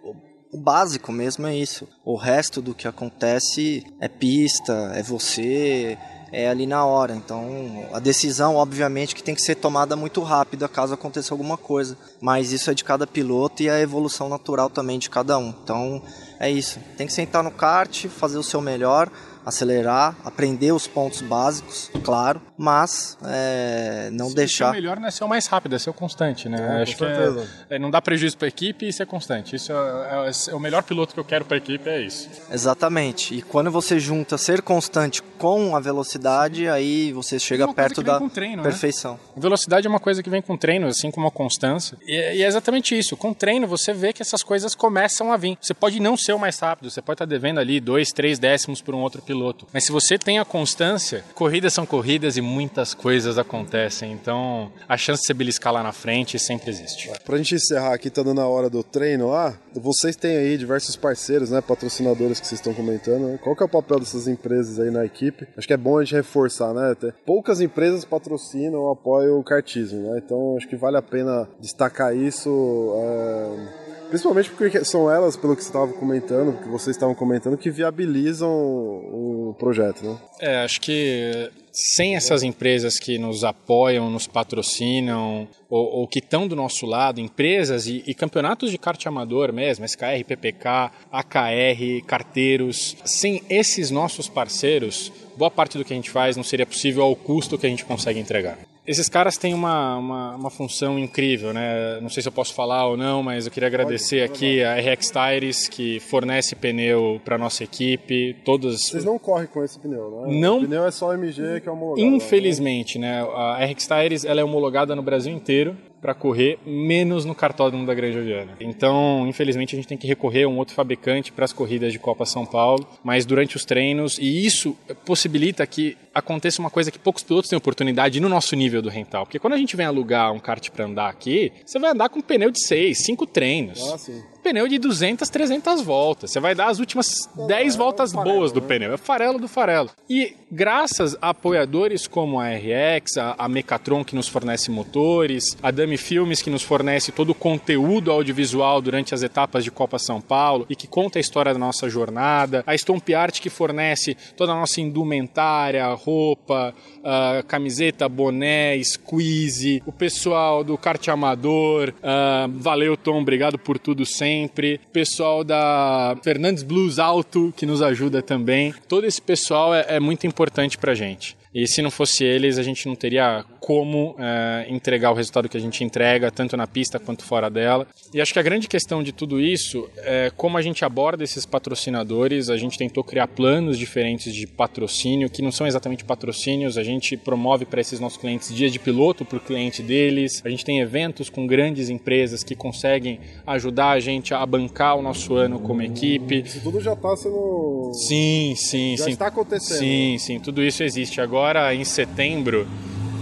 o 0.53 0.59
básico 0.59 1.11
mesmo 1.11 1.47
é 1.47 1.57
isso. 1.57 1.89
O 2.05 2.15
resto 2.15 2.61
do 2.61 2.75
que 2.75 2.87
acontece 2.87 3.83
é 3.99 4.07
pista, 4.07 4.93
é 4.95 5.03
você, 5.03 5.97
é 6.33 6.49
ali 6.49 6.67
na 6.67 6.85
hora. 6.85 7.15
Então, 7.15 7.87
a 7.93 7.99
decisão, 7.99 8.57
obviamente, 8.57 9.15
que 9.15 9.23
tem 9.23 9.35
que 9.35 9.43
ser 9.43 9.57
tomada 9.57 9.95
muito 9.95 10.23
rápida 10.23 10.69
caso 10.69 10.95
aconteça 10.95 11.35
alguma 11.35 11.59
coisa. 11.59 11.97
Mas 12.21 12.51
isso 12.51 12.71
é 12.71 12.75
de 12.75 12.83
cada 12.83 13.07
piloto 13.07 13.63
e 13.63 13.69
a 13.69 13.79
evolução 13.79 14.29
natural 14.29 14.71
também 14.71 14.99
de 14.99 15.11
cada 15.11 15.37
um. 15.39 15.55
Então, 15.63 16.03
é 16.41 16.51
isso. 16.51 16.81
Tem 16.97 17.07
que 17.07 17.13
sentar 17.13 17.45
no 17.45 17.51
kart, 17.51 18.07
fazer 18.09 18.39
o 18.39 18.43
seu 18.43 18.61
melhor 18.61 19.11
acelerar, 19.45 20.17
aprender 20.25 20.73
os 20.73 20.87
pontos 20.87 21.21
básicos, 21.21 21.91
claro, 22.05 22.41
mas 22.57 23.19
é, 23.25 24.09
não 24.13 24.29
Sim, 24.29 24.35
deixar. 24.35 24.71
O 24.71 24.73
melhor 24.73 24.99
não 25.01 25.09
é 25.09 25.11
ser 25.11 25.25
o 25.25 25.29
mais 25.29 25.47
rápido, 25.47 25.75
é 25.75 25.79
ser 25.79 25.91
o 25.91 25.95
constante, 25.95 26.49
né? 26.49 26.79
É, 26.79 26.83
Acho 26.83 26.97
que 26.97 27.05
é, 27.05 27.77
é, 27.77 27.79
não 27.79 27.91
dá 27.91 28.01
prejuízo 28.01 28.37
para 28.37 28.47
a 28.47 28.49
equipe 28.49 28.87
e 28.87 28.93
ser 28.93 29.07
constante. 29.07 29.57
Isso 29.57 29.73
é, 29.73 30.31
é, 30.31 30.55
o 30.55 30.61
melhor 30.61 30.83
piloto 30.83 31.15
que 31.15 31.21
eu 31.21 31.25
quero 31.25 31.45
para 31.45 31.57
a 31.57 31.59
equipe, 31.59 31.89
é 31.89 32.01
isso. 32.01 32.29
Exatamente. 32.51 33.35
E 33.35 33.43
quando 33.43 33.71
você 33.71 33.99
junta 33.99 34.39
ser 34.39 34.63
constante 34.63 35.23
com 35.39 35.75
a 35.75 35.81
velocidade, 35.81 36.69
aí 36.69 37.13
você 37.13 37.39
chega 37.39 37.65
É 37.65 37.67
uma 37.67 37.75
coisa 37.75 37.89
perto 37.89 38.01
que 38.01 38.05
vem 38.05 38.15
da 38.15 38.19
com 38.21 38.29
treino, 38.29 38.57
né? 38.59 38.63
perfeição. 38.63 39.19
Velocidade 39.37 39.87
é 39.87 39.91
uma 39.91 40.01
coisa 40.01 40.23
que 40.23 40.31
vem 40.31 40.41
com 40.41 40.57
treino, 40.57 40.87
assim 40.87 41.11
como 41.11 41.27
a 41.27 41.31
constância. 41.31 41.99
E, 42.07 42.13
e 42.13 42.43
é 42.43 42.47
exatamente 42.47 42.97
isso. 42.97 43.17
Com 43.17 43.35
treino, 43.35 43.67
você 43.67 43.93
vê 43.93 44.13
que 44.13 44.23
essas 44.23 44.43
coisas 44.43 44.75
começam 44.75 45.33
a 45.33 45.37
vir. 45.37 45.59
Você 45.61 45.75
pode 45.75 45.99
não 46.01 46.17
ser 46.17 46.33
o 46.33 46.39
mais 46.39 46.59
rápido, 46.59 46.91
você 46.91 47.03
pode 47.03 47.17
estar 47.17 47.25
devendo 47.25 47.59
ali 47.59 47.81
dois, 47.81 48.11
três 48.11 48.39
décimos 48.39 48.81
por 48.81 48.95
um 48.95 49.01
outro 49.01 49.21
piloto. 49.21 49.32
Mas 49.73 49.85
se 49.85 49.93
você 49.93 50.19
tem 50.19 50.39
a 50.39 50.45
constância, 50.45 51.25
corridas 51.35 51.73
são 51.73 51.87
corridas 51.87 52.37
e 52.37 52.41
muitas 52.41 52.95
coisas 52.95 53.39
acontecem. 53.39 54.13
Então, 54.13 54.71
a 54.89 54.97
chance 54.97 55.23
de 55.23 55.27
você 55.27 55.35
beliscar 55.35 55.73
lá 55.73 55.83
na 55.83 55.93
frente 55.93 56.39
sempre 56.39 56.71
existe. 56.71 57.11
Pra 57.25 57.37
gente 57.37 57.55
encerrar 57.55 57.95
aqui, 57.95 58.11
tá 58.11 58.23
dando 58.23 58.41
a 58.41 58.47
hora 58.47 58.69
do 58.69 58.83
treino 58.83 59.31
lá. 59.31 59.59
Vocês 59.75 60.17
têm 60.17 60.37
aí 60.37 60.57
diversos 60.57 60.97
parceiros, 60.97 61.51
né? 61.51 61.61
Patrocinadores 61.61 62.41
que 62.41 62.47
vocês 62.47 62.61
estão 62.61 62.75
comentando. 62.75 63.29
Né? 63.29 63.39
Qual 63.43 63.57
que 63.57 63.63
é 63.63 63.67
o 63.67 63.69
papel 63.69 64.01
dessas 64.01 64.29
empresas 64.29 64.79
aí 64.79 64.91
na 64.91 65.05
equipe? 65.05 65.47
Acho 65.57 65.67
que 65.67 65.73
é 65.73 65.77
bom 65.77 65.99
a 65.99 66.05
gente 66.05 66.15
reforçar, 66.15 66.73
né? 66.73 66.95
Poucas 67.25 67.61
empresas 67.61 68.05
patrocinam 68.05 68.81
ou 68.81 68.93
apoiam 68.93 69.39
o 69.39 69.45
kartismo, 69.45 70.11
né? 70.11 70.23
Então 70.25 70.57
acho 70.57 70.69
que 70.69 70.77
vale 70.77 70.97
a 70.97 71.03
pena 71.03 71.49
destacar 71.61 72.17
isso. 72.17 72.51
é, 72.97 73.82
Principalmente 74.13 74.51
porque 74.51 74.85
são 74.85 75.11
elas, 75.11 75.37
pelo 75.37 75.57
que 75.57 75.63
você 75.63 75.71
estava 75.71 75.91
comentando, 75.95 76.63
que 76.63 76.69
vocês 76.69 76.95
estavam 76.95 77.15
comentando, 77.15 77.57
que 77.57 77.71
viabilizam 77.71 78.51
o 78.53 79.57
projeto, 79.59 80.05
né? 80.05 80.19
É, 80.39 80.57
acho 80.59 80.83
que 80.83 81.51
sem 81.73 82.15
essas 82.15 82.43
empresas 82.43 82.99
que 82.99 83.17
nos 83.17 83.43
apoiam, 83.43 84.11
nos 84.11 84.27
patrocinam, 84.27 85.49
ou, 85.67 86.01
ou 86.01 86.07
que 86.07 86.19
estão 86.19 86.47
do 86.47 86.55
nosso 86.55 86.85
lado, 86.85 87.23
empresas 87.23 87.87
e, 87.87 88.05
e, 88.07 88.13
campeonatos 88.13 88.71
de 88.71 88.77
kart 88.77 89.03
amador 89.07 89.51
mesmo, 89.51 89.87
SKR, 89.87 90.23
PPK, 90.27 90.91
AKR, 91.11 92.05
carteiros, 92.07 92.95
sem 93.07 93.43
esses 93.49 93.91
nossos 93.91 94.29
parceiros, 94.29 95.11
boa 95.39 95.51
parte 95.51 95.79
do 95.79 95.87
que 95.87 95.95
a 95.95 95.97
gente 95.97 96.11
faz 96.11 96.37
não 96.37 96.45
seria 96.45 96.67
possível 96.67 97.03
ao 97.03 97.17
custo 97.17 97.57
que 97.57 97.67
a 97.67 97.71
gente 97.71 97.87
consegue 97.87 98.21
entregar. 98.21 98.59
Esses 98.85 99.09
caras 99.09 99.37
têm 99.37 99.55
uma, 99.55 99.97
uma, 99.97 100.35
uma, 100.35 100.51
função 100.51 100.99
incrível, 100.99 101.53
né? 101.53 102.01
Não 102.01 102.09
sei 102.09 102.21
se 102.21 102.29
eu 102.29 102.33
posso 102.33 102.53
falar 102.53 102.87
ou 102.89 102.97
não, 102.97 103.23
mas 103.23 103.47
eu 103.47 103.53
queria 103.53 103.69
agradecer 103.69 104.29
pode, 104.29 104.33
aqui 104.33 104.65
a 104.65 104.75
RX 104.75 105.13
Tires, 105.13 105.69
que 105.69 106.01
fornece 106.01 106.57
pneu 106.57 107.21
para 107.25 107.39
nossa 107.39 107.63
equipe. 107.63 108.35
Todas... 108.45 108.89
Vocês 108.89 109.05
não 109.05 109.21
correm 109.21 109.47
com 109.47 109.63
esse 109.63 109.79
pneu, 109.79 110.27
né? 110.27 110.37
Não... 110.41 110.59
O 110.59 110.61
pneu 110.63 110.85
é 110.85 110.91
só 110.91 111.15
MG 111.15 111.61
que 111.61 111.69
é 111.69 111.73
homologado. 111.73 112.07
Infelizmente, 112.09 112.99
né? 112.99 113.23
A 113.23 113.65
RX 113.65 113.87
Tires 113.87 114.25
ela 114.25 114.41
é 114.41 114.45
homologada 114.45 114.97
no 114.97 115.03
Brasil 115.03 115.33
inteiro 115.33 115.77
para 116.03 116.15
correr, 116.15 116.59
menos 116.67 117.25
no 117.25 117.33
cartódromo 117.33 117.87
da 117.87 117.95
Grande 117.95 118.21
Viana. 118.21 118.57
Então, 118.59 119.25
infelizmente, 119.29 119.77
a 119.77 119.79
gente 119.79 119.87
tem 119.87 119.97
que 119.97 120.09
recorrer 120.09 120.43
a 120.43 120.49
um 120.49 120.59
outro 120.59 120.75
fabricante 120.75 121.31
para 121.31 121.45
as 121.45 121.53
corridas 121.53 121.93
de 121.93 121.99
Copa 122.01 122.27
São 122.27 122.45
Paulo, 122.45 122.85
mas 123.05 123.25
durante 123.25 123.55
os 123.55 123.65
treinos, 123.65 124.19
e 124.19 124.45
isso 124.45 124.77
possibilita 125.07 125.65
que 125.65 125.97
aconteça 126.15 126.61
uma 126.61 126.71
coisa 126.71 126.91
que 126.91 126.99
poucos 126.99 127.23
pilotos 127.23 127.49
têm 127.49 127.57
oportunidade 127.57 128.21
no 128.21 128.29
nosso 128.29 128.55
nível 128.55 128.83
do 128.83 128.89
rental. 128.89 129.25
Porque 129.25 129.39
quando 129.39 129.55
a 129.55 129.59
gente 129.59 129.77
vem 129.77 129.87
alugar 129.87 130.33
um 130.33 130.39
kart 130.39 130.71
para 130.71 130.85
andar 130.85 131.09
aqui, 131.09 131.53
você 131.65 131.79
vai 131.79 131.91
andar 131.91 132.09
com 132.09 132.19
um 132.19 132.23
pneu 132.23 132.51
de 132.51 132.63
6, 132.65 133.05
5 133.05 133.27
treinos. 133.27 133.93
Ah, 133.93 133.99
sim. 133.99 134.23
Pneu 134.43 134.67
de 134.67 134.77
200, 134.79 135.29
300 135.29 135.83
voltas. 135.83 136.33
Você 136.33 136.41
vai 136.41 136.55
dar 136.55 136.67
as 136.67 136.81
últimas 136.81 137.29
10 137.47 137.77
voltas 137.77 138.13
é 138.13 138.15
um 138.15 138.19
farelo, 138.19 138.37
boas 138.37 138.53
do 138.53 138.61
né? 138.61 138.67
pneu. 138.67 138.93
É 138.93 138.97
farelo 138.97 139.39
do 139.39 139.47
farelo. 139.47 139.91
E 140.11 140.35
graças 140.51 141.17
a 141.23 141.31
apoiadores 141.31 142.07
como 142.07 142.41
a 142.41 142.49
RX, 142.49 143.17
a, 143.19 143.35
a 143.39 143.49
Mecatron 143.49 144.05
que 144.05 144.17
nos 144.17 144.29
fornece 144.29 144.71
motores, 144.71 145.57
a 145.63 145.71
Dami 145.71 145.97
Filmes 145.97 146.43
que 146.43 146.51
nos 146.51 146.63
fornece 146.63 147.13
todo 147.13 147.31
o 147.31 147.35
conteúdo 147.35 148.11
audiovisual 148.11 148.83
durante 148.83 149.15
as 149.15 149.23
etapas 149.23 149.63
de 149.63 149.71
Copa 149.71 149.99
São 149.99 150.21
Paulo 150.21 150.67
e 150.69 150.75
que 150.75 150.89
conta 150.89 151.19
a 151.19 151.21
história 151.21 151.53
da 151.53 151.59
nossa 151.59 151.89
jornada, 151.89 152.65
a 152.67 152.77
Stomp 152.77 153.09
Art 153.15 153.41
que 153.41 153.49
fornece 153.49 154.17
toda 154.37 154.53
a 154.53 154.57
nossa 154.57 154.81
indumentária, 154.81 155.87
roupa, 156.05 156.75
uh, 156.99 157.47
camiseta, 157.47 158.09
boné, 158.09 158.83
squeeze, 158.83 159.83
o 159.87 159.93
pessoal 159.93 160.65
do 160.65 160.77
kart 160.77 161.07
amador, 161.09 161.95
uh, 161.99 162.51
valeu 162.53 162.97
Tom, 162.97 163.21
obrigado 163.21 163.59
por 163.59 163.79
tudo 163.79 164.05
sempre, 164.05 164.81
pessoal 164.93 165.45
da 165.45 166.17
Fernandes 166.23 166.63
Blues 166.63 166.99
Alto 166.99 167.53
que 167.57 167.67
nos 167.67 167.83
ajuda 167.83 168.23
também, 168.23 168.75
todo 168.89 169.07
esse 169.07 169.21
pessoal 169.21 169.75
é, 169.75 169.87
é 169.89 170.01
muito 170.01 170.27
importante 170.27 170.79
pra 170.79 170.95
gente. 170.95 171.42
E 171.55 171.67
se 171.67 171.83
não 171.83 171.91
fosse 171.91 172.25
eles, 172.25 172.59
a 172.59 172.63
gente 172.63 172.87
não 172.87 172.95
teria 172.95 173.45
como 173.61 174.17
é, 174.19 174.67
entregar 174.69 175.11
o 175.11 175.15
resultado 175.15 175.49
que 175.49 175.57
a 175.57 175.61
gente 175.61 175.85
entrega, 175.85 176.31
tanto 176.31 176.57
na 176.57 176.67
pista 176.67 176.99
quanto 176.99 177.25
fora 177.25 177.51
dela. 177.51 177.87
E 178.13 178.21
acho 178.21 178.33
que 178.33 178.39
a 178.39 178.43
grande 178.43 178.67
questão 178.67 179.03
de 179.03 179.13
tudo 179.13 179.41
isso 179.41 179.89
é 179.99 180.33
como 180.37 180.57
a 180.57 180.63
gente 180.63 180.85
aborda 180.85 181.23
esses 181.23 181.45
patrocinadores. 181.45 182.49
A 182.49 182.57
gente 182.57 182.79
tentou 182.79 183.05
criar 183.05 183.29
planos 183.29 183.79
diferentes 183.79 184.35
de 184.35 184.47
patrocínio, 184.47 185.29
que 185.29 185.43
não 185.43 185.53
são 185.53 185.67
exatamente 185.67 186.05
patrocínios. 186.05 186.79
A 186.79 186.83
gente 186.83 187.17
promove 187.17 187.67
para 187.67 187.81
esses 187.81 188.01
nossos 188.01 188.19
clientes 188.19 188.55
dias 188.55 188.73
de 188.73 188.79
piloto 188.79 189.25
para 189.25 189.37
o 189.37 189.41
cliente 189.41 189.83
deles. 189.83 190.41
A 190.45 190.49
gente 190.49 190.65
tem 190.65 190.81
eventos 190.81 191.29
com 191.29 191.47
grandes 191.47 191.91
empresas 191.91 192.43
que 192.43 192.55
conseguem 192.55 193.21
ajudar 193.47 193.91
a 193.91 194.01
gente 194.01 194.33
a 194.33 194.45
bancar 194.47 194.97
o 194.97 195.03
nosso 195.03 195.35
ano 195.37 195.61
como 195.61 195.83
equipe. 195.83 196.41
Isso 196.41 196.61
tudo 196.63 196.81
já 196.81 196.95
está 196.95 197.15
sendo. 197.15 197.93
Sim, 197.95 198.55
sim, 198.57 198.97
já 198.97 199.05
sim. 199.05 199.11
está 199.11 199.27
acontecendo. 199.27 199.79
Sim, 199.79 200.17
sim, 200.19 200.41
tudo 200.41 200.63
isso 200.63 200.83
existe. 200.83 201.21
Agora, 201.21 201.42
em 201.75 201.85
setembro, 201.85 202.67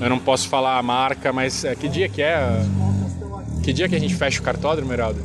eu 0.00 0.08
não 0.08 0.18
posso 0.18 0.48
falar 0.48 0.78
a 0.78 0.82
marca, 0.82 1.32
mas 1.32 1.64
é, 1.64 1.74
que 1.74 1.88
dia 1.88 2.08
que 2.08 2.22
é? 2.22 2.40
Que 3.62 3.72
dia 3.72 3.88
que 3.88 3.94
a 3.94 3.98
gente 3.98 4.14
fecha 4.14 4.40
o 4.40 4.42
cartódromo, 4.42 4.92
Heraldo? 4.92 5.20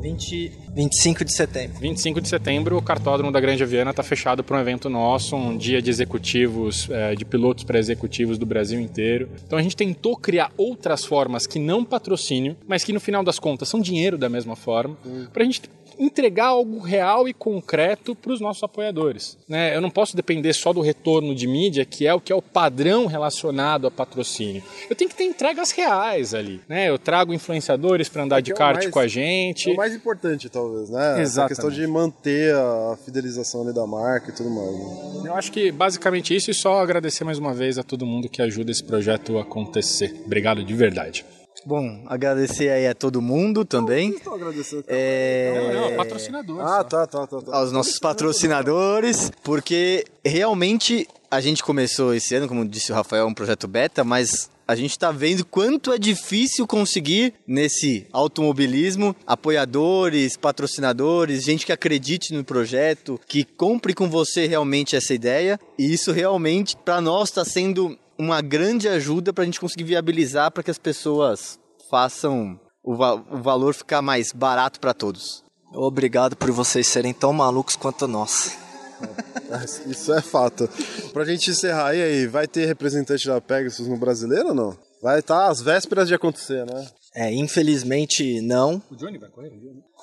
20, 0.00 0.52
25 0.74 1.24
de 1.24 1.32
setembro. 1.34 1.78
25 1.80 2.20
de 2.20 2.28
setembro, 2.28 2.76
o 2.76 2.82
cartódromo 2.82 3.32
da 3.32 3.40
Grande 3.40 3.64
Viana 3.64 3.90
está 3.90 4.02
fechado 4.02 4.44
para 4.44 4.56
um 4.56 4.60
evento 4.60 4.88
nosso, 4.88 5.34
um 5.34 5.56
dia 5.56 5.82
de 5.82 5.90
executivos, 5.90 6.88
é, 6.90 7.14
de 7.14 7.24
pilotos 7.24 7.64
para 7.64 7.78
executivos 7.78 8.38
do 8.38 8.46
Brasil 8.46 8.80
inteiro. 8.80 9.28
Então 9.46 9.58
a 9.58 9.62
gente 9.62 9.76
tentou 9.76 10.16
criar 10.16 10.52
outras 10.56 11.04
formas 11.04 11.46
que 11.46 11.58
não 11.58 11.84
patrocínio, 11.84 12.56
mas 12.66 12.84
que 12.84 12.92
no 12.92 13.00
final 13.00 13.24
das 13.24 13.38
contas 13.38 13.68
são 13.68 13.80
dinheiro 13.80 14.16
da 14.16 14.28
mesma 14.28 14.54
forma, 14.54 14.96
para 15.32 15.42
a 15.42 15.46
gente 15.46 15.62
entregar 15.98 16.46
algo 16.46 16.78
real 16.78 17.28
e 17.28 17.32
concreto 17.34 18.14
para 18.14 18.32
os 18.32 18.40
nossos 18.40 18.62
apoiadores. 18.62 19.36
Né? 19.48 19.74
Eu 19.74 19.80
não 19.80 19.90
posso 19.90 20.14
depender 20.16 20.52
só 20.52 20.72
do 20.72 20.80
retorno 20.80 21.34
de 21.34 21.46
mídia, 21.46 21.84
que 21.84 22.06
é 22.06 22.14
o 22.14 22.20
que 22.20 22.32
é 22.32 22.36
o 22.36 22.42
padrão 22.42 23.06
relacionado 23.06 23.86
a 23.86 23.90
patrocínio. 23.90 24.62
Eu 24.88 24.96
tenho 24.96 25.10
que 25.10 25.16
ter 25.16 25.24
entregas 25.24 25.70
reais 25.70 26.34
ali. 26.34 26.60
Né? 26.68 26.88
Eu 26.88 26.98
trago 26.98 27.32
influenciadores 27.34 28.08
para 28.08 28.22
andar 28.22 28.40
de 28.40 28.52
é 28.52 28.54
kart 28.54 28.76
mais- 28.76 28.90
com 28.90 28.98
a 28.98 29.06
gente. 29.06 29.70
É 29.70 29.72
o 29.72 29.76
mais 29.76 29.94
importante, 29.94 30.48
talvez, 30.48 30.90
né? 30.90 31.20
Exatamente. 31.20 31.48
questão 31.56 31.70
de 31.70 31.86
manter 31.86 32.54
a 32.54 32.96
fidelização 33.04 33.70
da 33.72 33.86
marca 33.86 34.30
e 34.30 34.34
tudo 34.34 34.50
mais. 34.50 35.22
né? 35.22 35.30
Eu 35.30 35.34
acho 35.34 35.50
que 35.52 35.70
basicamente 35.70 36.34
isso 36.34 36.50
e 36.50 36.54
só 36.54 36.80
agradecer 36.80 37.24
mais 37.24 37.38
uma 37.38 37.52
vez 37.52 37.78
a 37.78 37.82
todo 37.82 38.06
mundo 38.06 38.28
que 38.28 38.40
ajuda 38.40 38.70
esse 38.70 38.82
projeto 38.84 39.38
a 39.38 39.42
acontecer. 39.42 40.22
Obrigado 40.24 40.62
de 40.64 40.74
verdade. 40.74 41.24
Bom, 41.66 42.04
agradecer 42.06 42.70
aí 42.70 42.86
a 42.86 42.94
todo 42.94 43.20
mundo 43.20 43.64
também. 43.64 44.10
Estou 44.10 44.34
agradecendo. 44.34 44.84
É, 44.88 45.72
Não, 45.74 45.90
não, 45.90 45.96
patrocinador. 45.96 46.60
Ah, 46.60 46.78
só. 46.78 46.84
tá, 46.84 47.06
tá, 47.06 47.26
tá. 47.26 47.40
tá. 47.42 47.56
aos 47.56 47.72
nossos 47.72 47.98
patrocinadores, 47.98 49.30
porque 49.42 50.04
realmente 50.24 51.06
a 51.30 51.40
gente 51.40 51.62
começou 51.62 52.14
esse 52.14 52.34
ano, 52.34 52.48
como 52.48 52.66
disse 52.66 52.90
o 52.90 52.94
Rafael, 52.94 53.26
um 53.26 53.34
projeto 53.34 53.68
beta, 53.68 54.02
mas 54.02 54.48
A 54.70 54.76
gente 54.76 54.90
está 54.90 55.10
vendo 55.10 55.46
quanto 55.46 55.94
é 55.94 55.98
difícil 55.98 56.66
conseguir 56.66 57.32
nesse 57.46 58.06
automobilismo 58.12 59.16
apoiadores, 59.26 60.36
patrocinadores, 60.36 61.42
gente 61.42 61.64
que 61.64 61.72
acredite 61.72 62.34
no 62.34 62.44
projeto, 62.44 63.18
que 63.26 63.44
compre 63.44 63.94
com 63.94 64.10
você 64.10 64.46
realmente 64.46 64.94
essa 64.94 65.14
ideia. 65.14 65.58
E 65.78 65.90
isso 65.90 66.12
realmente, 66.12 66.76
para 66.76 67.00
nós, 67.00 67.30
está 67.30 67.46
sendo 67.46 67.98
uma 68.18 68.40
grande 68.40 68.88
ajuda 68.88 69.32
para 69.32 69.42
a 69.42 69.44
gente 69.44 69.60
conseguir 69.60 69.84
viabilizar 69.84 70.50
para 70.50 70.62
que 70.62 70.70
as 70.70 70.78
pessoas 70.78 71.58
façam 71.90 72.58
o, 72.82 72.96
va 72.96 73.14
o 73.14 73.42
valor 73.42 73.74
ficar 73.74 74.02
mais 74.02 74.32
barato 74.32 74.80
para 74.80 74.92
todos. 74.92 75.44
Obrigado 75.72 76.34
por 76.34 76.50
vocês 76.50 76.86
serem 76.86 77.12
tão 77.12 77.32
malucos 77.32 77.76
quanto 77.76 78.08
nós. 78.08 78.56
Isso 79.86 80.12
é 80.12 80.20
fato. 80.20 80.68
Pra 81.12 81.24
gente 81.24 81.50
encerrar, 81.50 81.94
e 81.94 82.02
aí, 82.02 82.26
vai 82.26 82.46
ter 82.46 82.66
representante 82.66 83.26
da 83.26 83.40
Pegasus 83.40 83.86
no 83.86 83.96
brasileiro 83.96 84.48
ou 84.48 84.54
não? 84.54 84.76
Vai 85.02 85.20
estar 85.20 85.38
tá 85.38 85.48
às 85.48 85.60
vésperas 85.60 86.08
de 86.08 86.14
acontecer, 86.14 86.66
né? 86.66 86.86
É, 87.14 87.32
infelizmente 87.32 88.40
não. 88.40 88.82
O 88.90 88.96
Johnny 88.96 89.18
vai 89.18 89.30
correr? 89.30 89.52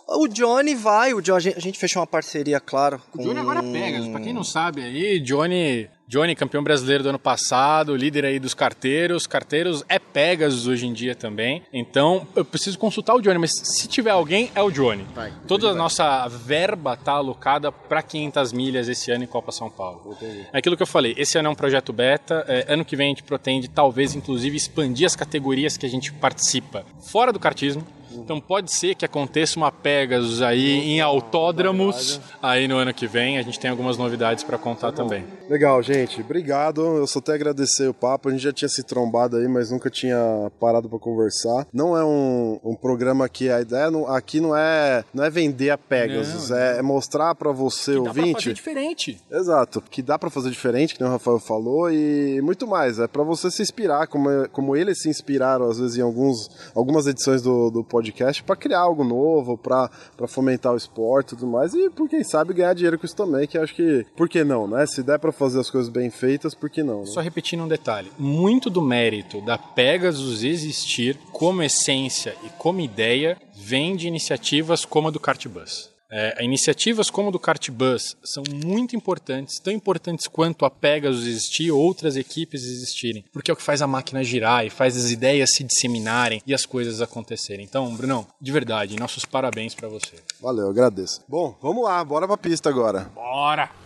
O 0.08 0.28
Johnny 0.28 0.76
vai, 0.76 1.14
o 1.14 1.22
Johnny, 1.22 1.54
a 1.56 1.60
gente 1.60 1.80
fechou 1.80 2.00
uma 2.00 2.08
parceria, 2.08 2.60
claro. 2.60 3.02
Com... 3.12 3.22
O 3.22 3.26
Johnny 3.26 3.40
agora 3.40 3.64
pega, 3.64 4.10
pra 4.10 4.22
quem 4.22 4.34
não 4.34 4.44
sabe 4.44 4.84
aí, 4.84 5.20
Johnny 5.20 5.90
Johnny, 6.08 6.36
campeão 6.36 6.64
brasileiro 6.64 7.02
do 7.02 7.10
ano 7.10 7.18
passado, 7.18 7.96
líder 7.96 8.26
aí 8.26 8.40
dos 8.40 8.54
carteiros. 8.54 9.26
Carteiros 9.26 9.84
é 9.90 9.98
Pegasus 9.98 10.68
hoje 10.68 10.86
em 10.86 10.94
dia 10.94 11.16
também. 11.16 11.64
Então, 11.74 12.28
eu 12.36 12.46
preciso 12.46 12.78
consultar 12.78 13.16
o 13.16 13.22
Johnny, 13.22 13.40
mas 13.40 13.52
se 13.64 13.88
tiver 13.88 14.12
alguém, 14.12 14.52
é 14.54 14.62
o 14.62 14.70
Johnny. 14.70 15.04
Vai, 15.16 15.34
Toda 15.48 15.68
a 15.68 15.70
vai. 15.72 15.80
nossa 15.80 16.28
verba 16.28 16.96
tá 16.96 17.14
alocada 17.14 17.72
para 17.72 18.04
500 18.04 18.54
milhas 18.54 18.88
esse 18.88 19.10
ano 19.10 19.24
em 19.24 19.28
Copa 19.28 19.52
São 19.52 19.70
Paulo. 19.70 20.16
É 20.54 20.58
aquilo 20.60 20.78
que 20.78 20.84
eu 20.84 20.88
falei, 20.88 21.16
esse 21.18 21.40
ano 21.40 21.48
é 21.48 21.52
um 21.52 21.56
projeto 21.56 21.92
beta. 21.92 22.46
É, 22.48 22.72
ano 22.72 22.86
que 22.86 22.96
vem 22.96 23.08
a 23.08 23.10
gente 23.10 23.24
pretende, 23.24 23.68
talvez, 23.68 24.14
inclusive, 24.14 24.56
expandir 24.56 25.08
as 25.08 25.16
categorias 25.16 25.76
que 25.76 25.88
a 25.88 25.90
gente 25.90 26.14
participa 26.14 26.86
fora 27.02 27.34
do 27.34 27.40
kartismo. 27.40 27.86
Então 28.18 28.40
pode 28.40 28.72
ser 28.72 28.96
que 28.96 29.06
aconteça 29.06 29.58
uma 29.58 29.72
Pegasus 29.72 30.42
aí 30.42 30.80
em 30.80 31.02
autódromos 31.02 32.20
aí 32.42 32.68
no 32.68 32.78
ano 32.78 32.94
que 32.94 33.08
vem. 33.08 33.38
A 33.38 33.42
gente 33.42 33.60
tem 33.60 33.70
algumas 33.70 33.98
novidades 33.98 34.44
para 34.44 34.58
contar 34.58 34.92
tá 34.92 35.04
também. 35.04 35.24
Legal, 35.50 35.82
gente. 35.82 36.22
Obrigado. 36.22 36.82
Eu 36.82 37.08
só 37.08 37.20
até 37.20 37.34
agradecer 37.34 37.88
o 37.88 37.94
papo. 37.94 38.30
A 38.30 38.32
gente 38.32 38.42
já 38.44 38.54
tinha 38.54 38.70
se 38.70 38.84
trombado 38.84 39.38
aí, 39.38 39.48
mas 39.48 39.72
nunca 39.72 39.90
tinha 39.90 40.52
parado 40.60 40.90
para 40.90 41.00
conversar. 41.00 41.68
Não 41.74 41.96
é 41.98 42.04
um, 42.04 42.60
um 42.64 42.76
programa 42.76 43.28
que 43.30 43.50
a 43.50 43.62
ideia 43.62 43.92
não, 43.92 44.08
aqui 44.08 44.40
não 44.40 44.56
é 44.56 45.04
não 45.14 45.24
é 45.24 45.30
vender 45.30 45.70
a 45.70 45.78
Pegasus, 45.78 46.50
não, 46.50 46.58
é, 46.58 46.78
é, 46.80 46.82
mostrar 46.82 47.36
para 47.36 47.52
você 47.52 47.94
que 47.94 47.98
ouvinte. 47.98 48.16
Dá 48.16 48.32
pra 48.32 48.42
fazer 48.42 48.54
diferente. 48.54 49.22
Exato. 49.32 49.84
Que 49.90 50.02
dá 50.02 50.18
para 50.18 50.30
fazer 50.30 50.50
diferente, 50.50 50.96
que 50.96 51.04
o 51.04 51.08
Rafael 51.08 51.40
falou 51.40 51.92
e 51.92 52.42
muito 52.42 52.66
mais. 52.66 53.00
É 53.00 53.08
para 53.08 53.24
você 53.24 53.52
se 53.52 53.62
inspirar, 53.62 54.08
como, 54.08 54.30
como 54.50 54.76
eles 54.76 55.02
se 55.02 55.10
inspiraram 55.10 55.70
às 55.70 55.80
vezes 55.80 55.98
em 55.98 56.02
alguns, 56.02 56.50
algumas 56.74 57.08
edições 57.08 57.42
do, 57.42 57.70
do 57.70 57.84
podcast 57.84 58.05
podcast 58.12 58.44
para 58.44 58.56
criar 58.56 58.80
algo 58.80 59.04
novo, 59.04 59.58
para 59.58 59.90
fomentar 60.28 60.74
o 60.74 60.78
esporte 60.78 61.34
e 61.34 61.38
tudo 61.38 61.48
mais. 61.48 61.74
E 61.74 61.90
por 61.90 62.08
quem 62.08 62.24
sabe 62.24 62.54
ganhar 62.54 62.74
dinheiro 62.74 63.00
com 63.00 63.06
isso 63.06 63.16
também, 63.16 63.48
que 63.48 63.58
acho 63.58 63.74
que. 63.74 64.06
Por 64.16 64.30
que 64.30 64.44
não, 64.44 64.68
né? 64.68 64.86
Se 64.86 65.02
der 65.02 65.20
para 65.20 65.32
fazer 65.32 65.60
as 65.60 65.70
coisas 65.70 65.90
bem 65.90 66.10
feitas, 66.10 66.54
por 66.54 66.70
que 66.70 66.84
não? 66.84 67.02
Né? 67.02 67.06
Só 67.08 67.22
repetindo 67.22 67.64
um 67.64 67.68
detalhe: 67.68 68.12
muito 68.18 68.70
do 68.70 68.82
mérito 68.82 69.42
da 69.42 69.58
Pegasus 69.58 70.44
existir 70.44 71.18
como 71.32 71.64
essência 71.64 72.36
e 72.44 72.50
como 72.58 72.80
ideia 72.80 73.38
vem 73.56 73.96
de 73.96 74.08
iniciativas 74.08 74.86
como 74.86 75.08
a 75.08 75.12
do 75.12 75.20
Cartbus. 75.20 75.95
É, 76.10 76.44
iniciativas 76.44 77.10
como 77.10 77.30
a 77.30 77.32
do 77.32 77.40
Cartbus 77.40 78.16
são 78.24 78.44
muito 78.64 78.96
importantes, 78.96 79.60
tão 79.60 79.74
importantes 79.74 80.28
quanto 80.28 80.66
a 80.66 80.70
Pegasus 80.70 81.26
existir 81.26 81.72
ou 81.72 81.82
outras 81.82 82.16
equipes 82.16 82.64
existirem, 82.64 83.24
porque 83.34 83.50
é 83.50 83.54
o 83.54 83.58
que 83.58 83.64
faz 83.64 83.82
a 83.82 83.88
máquina 83.88 84.24
girar 84.24 84.66
e 84.66 84.70
faz 84.70 84.96
as 84.96 85.12
ideias 85.12 85.52
se 85.54 85.64
disseminarem 85.64 86.42
e 86.46 86.54
as 86.54 86.66
coisas 86.66 87.02
acontecerem. 87.02 87.66
Então, 87.66 87.96
Brunão, 87.96 88.28
de 88.40 88.52
verdade, 88.52 89.00
nossos 89.00 89.26
parabéns 89.26 89.74
para 89.74 89.88
você. 89.88 90.16
Valeu, 90.40 90.70
agradeço. 90.70 91.22
Bom, 91.28 91.58
vamos 91.62 91.84
lá, 91.84 92.04
bora 92.04 92.28
pra 92.28 92.38
pista 92.38 92.70
agora. 92.70 93.12
Bora! 93.16 93.85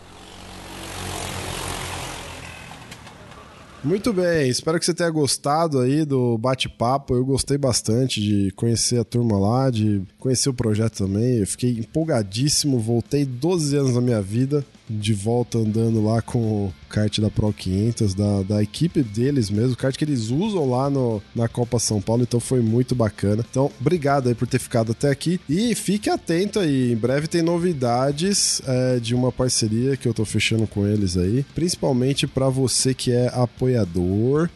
Muito 3.81 4.11
bem, 4.11 4.49
espero 4.49 4.77
que 4.77 4.85
você 4.85 4.93
tenha 4.93 5.09
gostado 5.09 5.79
aí 5.79 6.03
do 6.03 6.37
bate-papo. 6.37 7.15
Eu 7.15 7.23
gostei 7.23 7.57
bastante 7.57 8.19
de 8.19 8.51
conhecer 8.51 8.99
a 8.99 9.05
turma 9.05 9.39
lá, 9.39 9.69
de 9.69 10.01
conhecer 10.19 10.49
o 10.49 10.53
projeto 10.53 10.97
também. 10.97 11.37
Eu 11.37 11.47
fiquei 11.47 11.71
empolgadíssimo, 11.71 12.77
voltei 12.77 13.25
12 13.25 13.77
anos 13.77 13.93
da 13.93 14.01
minha 14.01 14.21
vida 14.21 14.65
de 14.89 15.13
volta 15.13 15.59
andando 15.59 16.03
lá 16.03 16.21
com 16.21 16.39
o 16.39 16.73
kart 16.89 17.19
da 17.19 17.29
Pro 17.29 17.53
500, 17.53 18.15
da, 18.15 18.41
da 18.41 18.63
equipe 18.63 19.03
deles 19.03 19.49
mesmo, 19.49 19.73
o 19.73 19.77
kart 19.77 19.95
que 19.95 20.03
eles 20.03 20.31
usam 20.31 20.67
lá 20.69 20.89
no, 20.89 21.21
na 21.35 21.47
Copa 21.47 21.77
São 21.77 22.01
Paulo, 22.01 22.23
então 22.23 22.39
foi 22.39 22.61
muito 22.61 22.95
bacana. 22.95 23.45
Então, 23.47 23.71
obrigado 23.79 24.27
aí 24.27 24.35
por 24.35 24.47
ter 24.47 24.59
ficado 24.59 24.93
até 24.93 25.09
aqui 25.09 25.39
e 25.47 25.75
fique 25.75 26.09
atento 26.09 26.59
aí, 26.59 26.91
em 26.91 26.95
breve 26.95 27.27
tem 27.27 27.41
novidades 27.41 28.61
é, 28.65 28.99
de 28.99 29.13
uma 29.13 29.31
parceria 29.31 29.95
que 29.95 30.07
eu 30.07 30.13
tô 30.13 30.25
fechando 30.25 30.65
com 30.65 30.87
eles 30.87 31.15
aí, 31.15 31.45
principalmente 31.53 32.25
para 32.25 32.49
você 32.49 32.93
que 32.93 33.11
é 33.11 33.27
apoiador. 33.27 33.68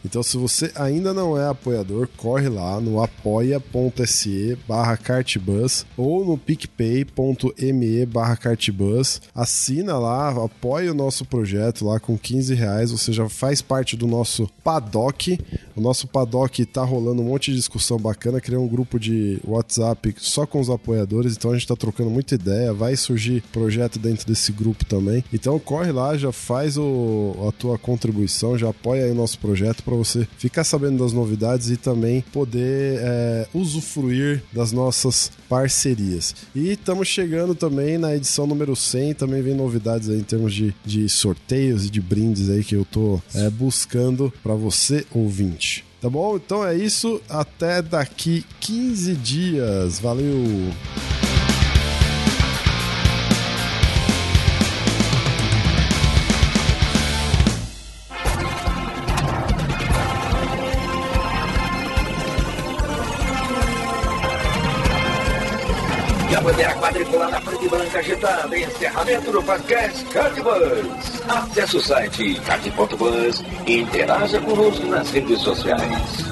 Então, 0.04 0.22
se 0.22 0.36
você 0.36 0.70
ainda 0.74 1.12
não 1.12 1.38
é 1.38 1.48
apoiador, 1.48 2.08
corre 2.16 2.48
lá 2.48 2.80
no 2.80 3.02
apoia.se 3.02 4.58
barra 4.68 4.96
cartbus 4.96 5.86
ou 5.96 6.24
no 6.24 6.38
picpay.me 6.38 8.06
barra 8.06 8.36
cartbus, 8.36 9.20
assina 9.34 9.98
lá 9.98 10.30
apoie 10.44 10.88
o 10.88 10.94
nosso 10.94 11.24
projeto 11.24 11.84
lá 11.84 12.00
com 12.00 12.16
15 12.16 12.54
reais. 12.54 12.90
Você 12.90 13.12
já 13.12 13.28
faz 13.28 13.60
parte 13.60 13.96
do 13.96 14.06
nosso 14.06 14.48
paddock. 14.62 15.38
O 15.76 15.80
nosso 15.80 16.06
paddock 16.06 16.64
tá 16.66 16.82
rolando 16.82 17.22
um 17.22 17.26
monte 17.26 17.50
de 17.50 17.56
discussão 17.56 17.98
bacana. 17.98 18.40
Criei 18.40 18.58
um 18.58 18.68
grupo 18.68 18.98
de 18.98 19.40
WhatsApp 19.44 20.14
só 20.18 20.46
com 20.46 20.60
os 20.60 20.70
apoiadores. 20.70 21.36
Então 21.36 21.50
a 21.50 21.54
gente 21.54 21.66
tá 21.66 21.76
trocando 21.76 22.10
muita 22.10 22.34
ideia. 22.34 22.72
Vai 22.72 22.96
surgir 22.96 23.42
projeto 23.52 23.98
dentro 23.98 24.26
desse 24.26 24.52
grupo 24.52 24.84
também. 24.84 25.24
Então 25.32 25.58
corre 25.58 25.92
lá, 25.92 26.16
já 26.16 26.32
faz 26.32 26.76
o, 26.76 27.34
a 27.48 27.52
tua 27.52 27.78
contribuição, 27.78 28.56
já 28.56 28.68
apoia 28.68 29.03
aí 29.04 29.10
o 29.10 29.14
nosso 29.14 29.38
projeto 29.38 29.82
para 29.82 29.94
você 29.94 30.26
ficar 30.38 30.64
sabendo 30.64 31.02
das 31.02 31.12
novidades 31.12 31.70
e 31.70 31.76
também 31.76 32.24
poder 32.32 32.98
é, 33.00 33.46
usufruir 33.54 34.42
das 34.52 34.72
nossas 34.72 35.30
parcerias. 35.48 36.34
E 36.54 36.70
estamos 36.72 37.08
chegando 37.08 37.54
também 37.54 37.98
na 37.98 38.14
edição 38.14 38.46
número 38.46 38.74
100. 38.74 39.14
Também 39.14 39.42
vem 39.42 39.54
novidades 39.54 40.08
aí 40.08 40.18
em 40.18 40.24
termos 40.24 40.54
de, 40.54 40.74
de 40.84 41.08
sorteios 41.08 41.86
e 41.86 41.90
de 41.90 42.00
brindes 42.00 42.50
aí 42.50 42.64
que 42.64 42.74
eu 42.74 42.84
tô 42.84 43.20
é, 43.34 43.48
buscando 43.50 44.32
para 44.42 44.54
você, 44.54 45.06
ouvinte. 45.12 45.84
Tá 46.00 46.10
bom? 46.10 46.36
Então 46.36 46.66
é 46.66 46.76
isso. 46.76 47.20
Até 47.28 47.80
daqui 47.80 48.44
15 48.60 49.14
dias. 49.14 49.98
Valeu! 49.98 50.44
E 67.94 67.98
branca 67.98 67.98
agitada. 67.98 68.58
Encerramento 68.58 69.30
do 69.30 69.42
podcast 69.42 70.04
Cardbus. 70.06 71.22
Acesse 71.28 71.76
o 71.76 71.80
site 71.80 72.40
card.bus 72.40 73.44
e 73.66 73.80
interaja 73.80 74.40
conosco 74.40 74.86
nas 74.86 75.10
redes 75.10 75.40
sociais. 75.40 76.24